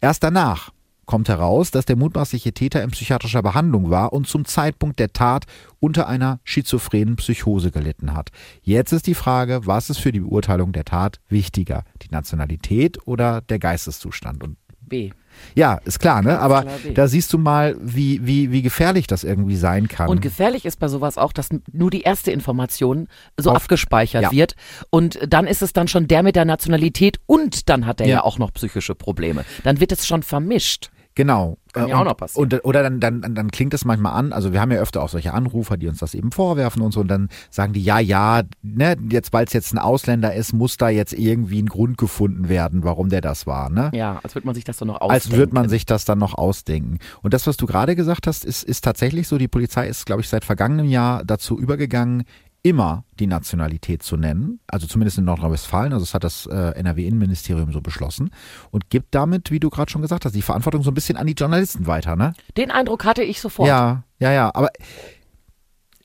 [0.00, 0.72] Erst danach
[1.04, 5.44] kommt heraus, dass der mutmaßliche Täter in psychiatrischer Behandlung war und zum Zeitpunkt der Tat
[5.78, 8.30] unter einer schizophrenen Psychose gelitten hat.
[8.62, 13.42] Jetzt ist die Frage, was ist für die Beurteilung der Tat wichtiger, die Nationalität oder
[13.42, 14.42] der Geisteszustand?
[14.42, 15.10] Und B.
[15.54, 16.38] Ja, ist klar, ne?
[16.38, 16.64] Aber
[16.94, 20.08] da siehst du mal, wie, wie, wie gefährlich das irgendwie sein kann.
[20.08, 24.32] Und gefährlich ist bei sowas auch, dass nur die erste Information so Auf, abgespeichert ja.
[24.32, 24.54] wird.
[24.90, 28.16] Und dann ist es dann schon der mit der Nationalität und dann hat er ja.
[28.16, 29.44] ja auch noch psychische Probleme.
[29.64, 30.90] Dann wird es schon vermischt.
[31.14, 31.58] Genau.
[31.72, 32.52] Kann ja auch noch passieren.
[32.52, 35.08] Und, oder dann, dann, dann klingt es manchmal an, also wir haben ja öfter auch
[35.08, 38.42] solche Anrufer, die uns das eben vorwerfen und so, und dann sagen die, ja, ja,
[38.62, 42.48] ne, jetzt, weil es jetzt ein Ausländer ist, muss da jetzt irgendwie ein Grund gefunden
[42.48, 43.90] werden, warum der das war, ne?
[43.94, 45.14] Ja, als würde man sich das dann noch ausdenken.
[45.14, 46.98] Als würde man sich das dann noch ausdenken.
[47.22, 50.22] Und das, was du gerade gesagt hast, ist, ist tatsächlich so, die Polizei ist, glaube
[50.22, 52.24] ich, seit vergangenem Jahr dazu übergegangen,
[52.62, 57.72] immer die Nationalität zu nennen, also zumindest in Nordrhein-Westfalen, also das hat das äh, NRW-Innenministerium
[57.72, 58.30] so beschlossen
[58.70, 61.26] und gibt damit, wie du gerade schon gesagt hast, die Verantwortung so ein bisschen an
[61.26, 62.34] die Journalisten weiter, ne?
[62.56, 63.68] Den Eindruck hatte ich sofort.
[63.68, 64.70] Ja, ja, ja, aber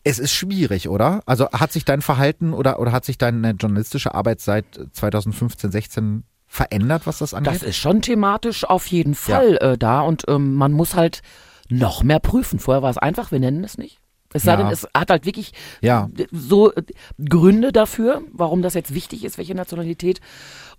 [0.04, 1.22] es ist schwierig, oder?
[1.26, 6.24] Also hat sich dein Verhalten oder, oder hat sich deine journalistische Arbeit seit 2015, 16
[6.48, 7.54] verändert, was das angeht?
[7.54, 9.74] Das ist schon thematisch auf jeden Fall ja.
[9.74, 11.22] äh, da und ähm, man muss halt
[11.70, 12.58] noch mehr prüfen.
[12.58, 14.00] Vorher war es einfach, wir nennen es nicht.
[14.38, 14.58] Es sei ja.
[14.58, 16.10] denn, es hat halt wirklich ja.
[16.32, 16.72] so
[17.24, 20.22] Gründe dafür, warum das jetzt wichtig ist, welche Nationalität.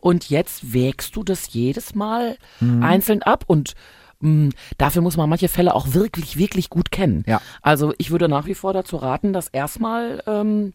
[0.00, 2.82] Und jetzt wägst du das jedes Mal mhm.
[2.82, 3.74] einzeln ab und
[4.20, 7.24] mh, hm, dafür muss man manche Fälle auch wirklich, wirklich gut kennen.
[7.26, 7.40] Ja.
[7.62, 10.72] Also ich würde nach wie vor dazu raten, das erstmal ähm,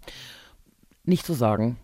[1.06, 1.78] nicht zu sagen.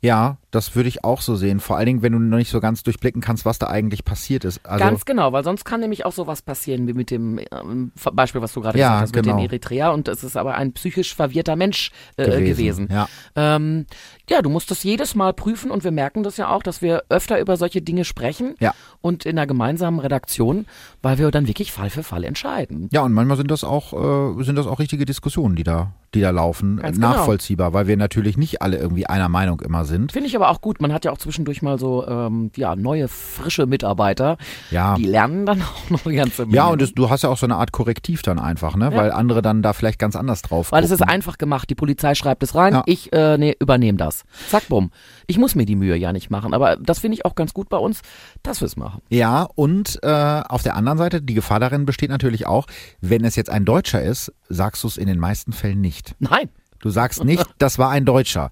[0.00, 1.60] Ja, das würde ich auch so sehen.
[1.60, 4.44] Vor allen Dingen, wenn du noch nicht so ganz durchblicken kannst, was da eigentlich passiert
[4.44, 4.64] ist.
[4.64, 8.40] Also ganz genau, weil sonst kann nämlich auch sowas passieren wie mit dem ähm, Beispiel,
[8.40, 9.36] was du gerade ja, gesagt hast, genau.
[9.36, 9.52] mit dem genau.
[9.52, 9.92] Eritreer.
[9.92, 12.44] Und es ist aber ein psychisch verwirrter Mensch äh, gewesen.
[12.44, 12.88] gewesen.
[12.90, 13.08] Ja.
[13.34, 13.86] Ähm,
[14.30, 17.04] ja, du musst das jedes Mal prüfen und wir merken das ja auch, dass wir
[17.08, 18.74] öfter über solche Dinge sprechen ja.
[19.02, 20.66] und in einer gemeinsamen Redaktion,
[21.02, 22.88] weil wir dann wirklich Fall für Fall entscheiden.
[22.92, 23.92] Ja, und manchmal sind das auch,
[24.38, 27.10] äh, sind das auch richtige Diskussionen, die da, die da laufen, Ganz genau.
[27.10, 27.78] nachvollziehbar, genau.
[27.78, 30.12] weil wir natürlich nicht alle irgendwie einer Meinung immer sind.
[30.12, 30.80] Finde ich aber auch gut.
[30.80, 34.36] Man hat ja auch zwischendurch mal so ähm, ja, neue, frische Mitarbeiter.
[34.70, 34.94] Ja.
[34.94, 36.56] Die lernen dann auch noch eine ganze Menge.
[36.56, 38.86] Ja, und das, du hast ja auch so eine Art Korrektiv dann einfach, ne?
[38.86, 38.96] Ja.
[38.96, 41.70] Weil andere dann da vielleicht ganz anders drauf Weil es ist einfach gemacht.
[41.70, 42.82] Die Polizei schreibt es rein, ja.
[42.86, 44.24] ich äh, nee, übernehme das.
[44.48, 44.90] Zack, bumm.
[45.26, 46.54] Ich muss mir die Mühe ja nicht machen.
[46.54, 48.02] Aber das finde ich auch ganz gut bei uns,
[48.42, 49.02] dass wir es machen.
[49.08, 52.66] Ja, und äh, auf der anderen Seite, die Gefahr darin besteht natürlich auch,
[53.00, 56.14] wenn es jetzt ein Deutscher ist, sagst du es in den meisten Fällen nicht.
[56.18, 56.48] Nein.
[56.84, 58.50] Du sagst nicht, das war ein Deutscher.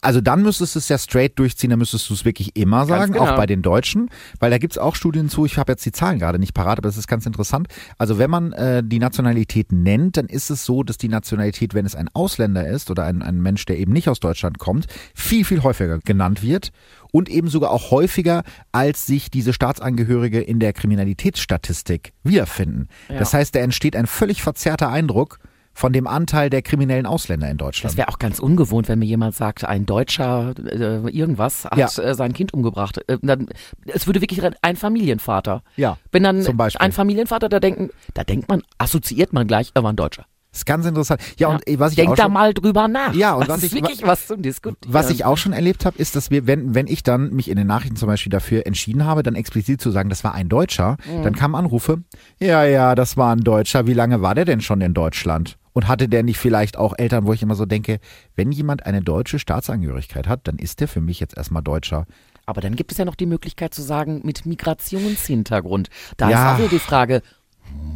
[0.00, 3.12] Also dann müsstest du es ja straight durchziehen, dann müsstest du es wirklich immer sagen,
[3.12, 3.24] genau.
[3.24, 4.10] auch bei den Deutschen,
[4.40, 6.88] weil da gibt's auch Studien zu, ich habe jetzt die Zahlen gerade nicht parat, aber
[6.88, 7.68] das ist ganz interessant.
[7.98, 11.86] Also wenn man äh, die Nationalität nennt, dann ist es so, dass die Nationalität, wenn
[11.86, 15.44] es ein Ausländer ist oder ein, ein Mensch, der eben nicht aus Deutschland kommt, viel,
[15.44, 16.72] viel häufiger genannt wird
[17.12, 18.42] und eben sogar auch häufiger,
[18.72, 22.88] als sich diese Staatsangehörige in der Kriminalitätsstatistik wiederfinden.
[23.08, 23.20] Ja.
[23.20, 25.38] Das heißt, da entsteht ein völlig verzerrter Eindruck
[25.74, 27.96] von dem Anteil der kriminellen Ausländer in Das Deutschland.
[27.96, 32.02] wäre auch ganz ungewohnt, wenn mir jemand sagt, ein Deutscher äh, irgendwas hat Ja.
[32.02, 33.00] äh, sein Kind umgebracht.
[33.08, 33.48] Äh, dann,
[33.86, 35.62] es würde wirklich ein Familienvater.
[35.76, 36.80] Ja, Wenn dann zum Beispiel.
[36.84, 40.26] ein Familienvater, da denken, da denkt man, assoziiert man gleich, er war ein Deutscher.
[40.54, 41.22] ist ganz interessant.
[41.38, 43.14] Ja, und äh, was ich Denk auch da schon, mal drüber nach.
[43.14, 44.92] Ja, und das was ist ich- wirklich was zum Diskutieren.
[44.92, 47.56] was ich auch schon erlebt habe, ist, dass wir, wenn, wenn ich dann mich in
[47.56, 50.98] den Nachrichten zum Beispiel dafür entschieden habe, dann explizit zu sagen, das war ein Deutscher,
[51.10, 51.22] Mhm.
[51.22, 52.02] dann kamen Anrufe,
[52.38, 55.56] ja, ja, das war ein Deutscher, wie lange war der denn schon in Deutschland?
[55.74, 57.98] Und hatte der nicht vielleicht auch Eltern, wo ich immer so denke,
[58.36, 62.06] wenn jemand eine deutsche Staatsangehörigkeit hat, dann ist der für mich jetzt erstmal Deutscher.
[62.44, 65.88] Aber dann gibt es ja noch die Möglichkeit zu sagen, mit Migrationshintergrund.
[66.16, 66.50] Da Ja.
[66.50, 67.22] ist auch wieder die Frage,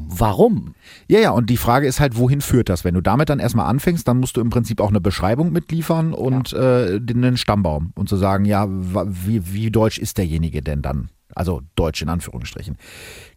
[0.09, 0.75] warum?
[1.09, 2.85] Ja, ja, und die Frage ist halt, wohin führt das?
[2.85, 6.13] Wenn du damit dann erstmal anfängst, dann musst du im Prinzip auch eine Beschreibung mitliefern
[6.13, 10.83] und äh, den einen Stammbaum und zu sagen, ja, wie, wie deutsch ist derjenige denn
[10.83, 11.11] dann?
[11.35, 12.77] Also deutsch in Anführungsstrichen.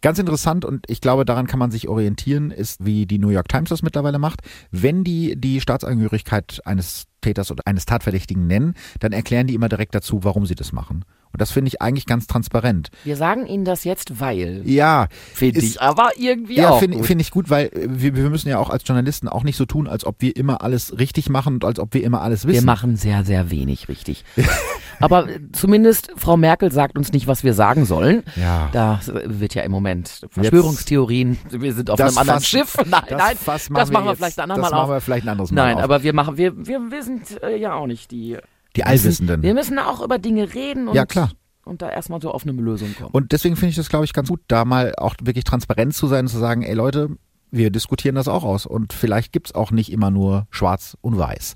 [0.02, 3.50] Ganz interessant und ich glaube, daran kann man sich orientieren, ist, wie die New York
[3.50, 4.42] Times das mittlerweile macht.
[4.72, 9.96] Wenn die die Staatsangehörigkeit eines Täters oder eines Tatverdächtigen nennen, dann erklären die immer direkt
[9.96, 11.04] dazu, warum sie das machen.
[11.32, 12.90] Und das finde ich eigentlich ganz transparent.
[13.04, 14.62] Wir sagen Ihnen das jetzt, weil.
[14.66, 17.06] Ja, Finde ich aber irgendwie ja, auch finde gut.
[17.06, 19.66] find ich gut, weil äh, wir, wir müssen ja auch als Journalisten auch nicht so
[19.66, 22.56] tun, als ob wir immer alles richtig machen und als ob wir immer alles Wir
[22.56, 22.66] wissen.
[22.66, 24.26] machen sehr, sehr wenig richtig.
[25.00, 28.24] Aber äh, zumindest Frau Merkel sagt uns nicht, was wir sagen sollen.
[28.36, 28.70] Ja.
[28.74, 31.38] Da wird ja im Moment Verschwörungstheorien.
[31.52, 33.76] Wir sind auf einem anderen Fass- Nein, nein, das nein.
[33.76, 35.62] Das machen wir wir vielleicht jetzt- ein andermal das machen wir vielleicht ein anderes Mal
[35.64, 35.84] Nein, auf.
[35.84, 38.38] aber wir machen, wir, wir, wir sind äh, ja auch nicht die.
[38.76, 39.42] Die Allwissenden.
[39.42, 41.32] Wir müssen auch über Dinge reden und, Ja, klar.
[41.66, 43.10] und da erstmal so auf eine Lösung kommen.
[43.12, 46.08] Und deswegen finde ich das, glaube ich, ganz gut, da mal auch wirklich transparent zu
[46.08, 47.10] sein und zu sagen, ey Leute,
[47.52, 51.56] wir diskutieren das auch aus und vielleicht gibt's auch nicht immer nur schwarz und weiß.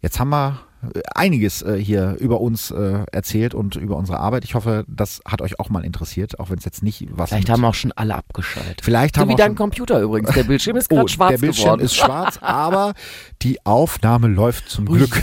[0.00, 0.60] Jetzt haben wir
[1.14, 4.44] einiges äh, hier über uns äh, erzählt und über unsere Arbeit.
[4.44, 7.50] Ich hoffe, das hat euch auch mal interessiert, auch wenn es jetzt nicht was Vielleicht
[7.50, 8.80] haben auch schon alle abgeschaltet.
[8.82, 10.32] Vielleicht So haben wie auch dein Computer übrigens.
[10.34, 11.80] Der Bildschirm ist Oh, gerade schwarz der Bildschirm geworden.
[11.82, 12.94] ist schwarz, aber
[13.42, 15.22] die Aufnahme läuft zum Glück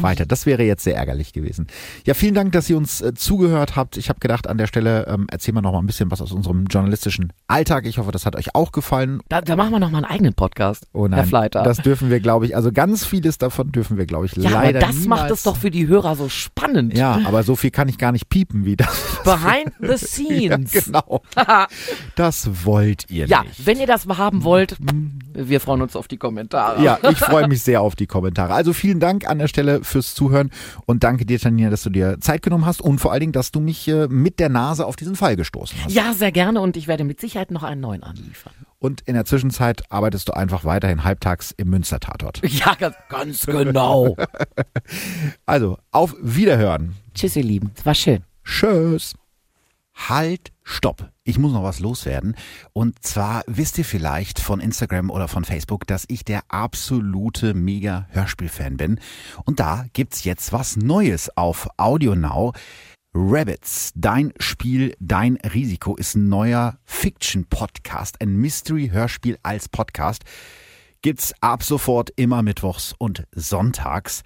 [0.00, 0.26] weiter.
[0.26, 1.66] Das wäre jetzt sehr ärgerlich gewesen.
[2.06, 3.96] Ja, vielen Dank, dass ihr uns äh, zugehört habt.
[3.96, 6.32] Ich habe gedacht, an der Stelle ähm, erzählen wir noch mal ein bisschen was aus
[6.32, 7.86] unserem journalistischen Alltag.
[7.86, 9.20] Ich hoffe, das hat euch auch gefallen.
[9.28, 10.86] Da, da machen wir noch mal einen eigenen Podcast.
[10.92, 11.62] Oh nein, Herr Fleiter.
[11.62, 14.80] das dürfen wir, glaube ich, also ganz vieles davon dürfen wir, glaube ich, ja, leider
[14.96, 16.96] das macht es doch für die Hörer so spannend.
[16.96, 19.18] Ja, aber so viel kann ich gar nicht piepen wie das.
[19.24, 20.70] Behind the Ja, scenes.
[20.72, 21.22] genau.
[22.16, 23.66] Das wollt ihr Ja, nicht.
[23.66, 24.76] wenn ihr das haben wollt,
[25.32, 26.82] wir freuen uns auf die Kommentare.
[26.82, 28.54] Ja, ich freue mich sehr auf die Kommentare.
[28.54, 30.50] Also vielen Dank an der Stelle fürs Zuhören
[30.86, 33.50] und danke dir, Tanja, dass du dir Zeit genommen hast und vor allen Dingen, dass
[33.50, 35.92] du mich äh, mit der Nase auf diesen Fall gestoßen hast.
[35.92, 38.52] Ja, sehr gerne und ich werde mit Sicherheit noch einen neuen anliefern.
[38.84, 42.42] Und in der Zwischenzeit arbeitest du einfach weiterhin halbtags im Münster-Tatort.
[42.50, 44.14] Ja, ganz, ganz genau.
[45.46, 46.94] Also, auf Wiederhören.
[47.14, 47.70] Tschüss, ihr Lieben.
[47.74, 48.24] Es war schön.
[48.44, 49.14] Tschüss.
[49.94, 51.10] Halt, stopp.
[51.22, 52.36] Ich muss noch was loswerden.
[52.74, 58.06] Und zwar wisst ihr vielleicht von Instagram oder von Facebook, dass ich der absolute mega
[58.10, 59.00] Hörspielfan bin.
[59.46, 62.52] Und da gibt's jetzt was Neues auf Audio Now.
[63.16, 70.24] Rabbits, dein Spiel, dein Risiko ist ein neuer Fiction-Podcast, ein Mystery-Hörspiel als Podcast.
[71.00, 74.24] Gibt's ab sofort immer mittwochs und sonntags.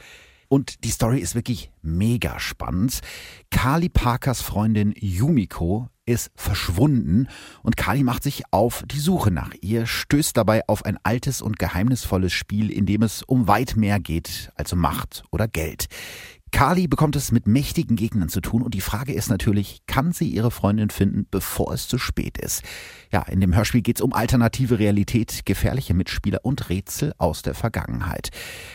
[0.49, 3.01] Und die Story ist wirklich mega spannend.
[3.51, 7.29] Kali Parkers Freundin Yumiko ist verschwunden
[7.63, 11.59] und Kali macht sich auf die Suche nach ihr, stößt dabei auf ein altes und
[11.59, 15.89] geheimnisvolles Spiel, in dem es um weit mehr geht als um Macht oder Geld.
[16.51, 20.29] Kali bekommt es mit mächtigen Gegnern zu tun und die Frage ist natürlich, kann sie
[20.29, 22.63] ihre Freundin finden, bevor es zu spät ist?
[23.13, 27.55] Ja, in dem Hörspiel geht es um alternative Realität, gefährliche Mitspieler und Rätsel aus der
[27.55, 28.31] Vergangenheit.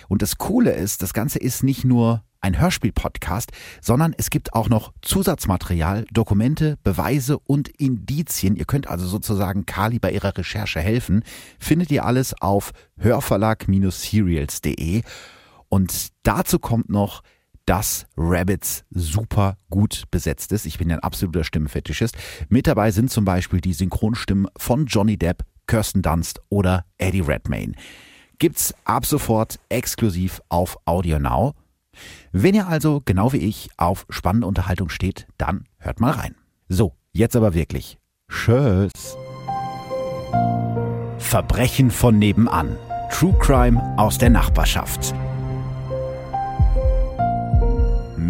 [0.07, 3.51] Und das Coole ist, das Ganze ist nicht nur ein Hörspiel-Podcast,
[3.81, 8.57] sondern es gibt auch noch Zusatzmaterial, Dokumente, Beweise und Indizien.
[8.57, 11.23] Ihr könnt also sozusagen Kali bei ihrer Recherche helfen.
[11.57, 15.01] Findet ihr alles auf hörverlag-serials.de.
[15.69, 17.23] Und dazu kommt noch,
[17.65, 20.65] dass Rabbits super gut besetzt ist.
[20.65, 22.15] Ich bin ja ein absoluter Stimmenfetischist.
[22.49, 27.73] Mit dabei sind zum Beispiel die Synchronstimmen von Johnny Depp, Kirsten Dunst oder Eddie Redmayne.
[28.39, 31.53] Gibt's ab sofort exklusiv auf Audio Now.
[32.31, 36.35] Wenn ihr also, genau wie ich, auf spannende Unterhaltung steht, dann hört mal rein.
[36.67, 37.99] So, jetzt aber wirklich.
[38.29, 39.15] Tschüss.
[41.19, 42.75] Verbrechen von nebenan.
[43.11, 45.13] True Crime aus der Nachbarschaft.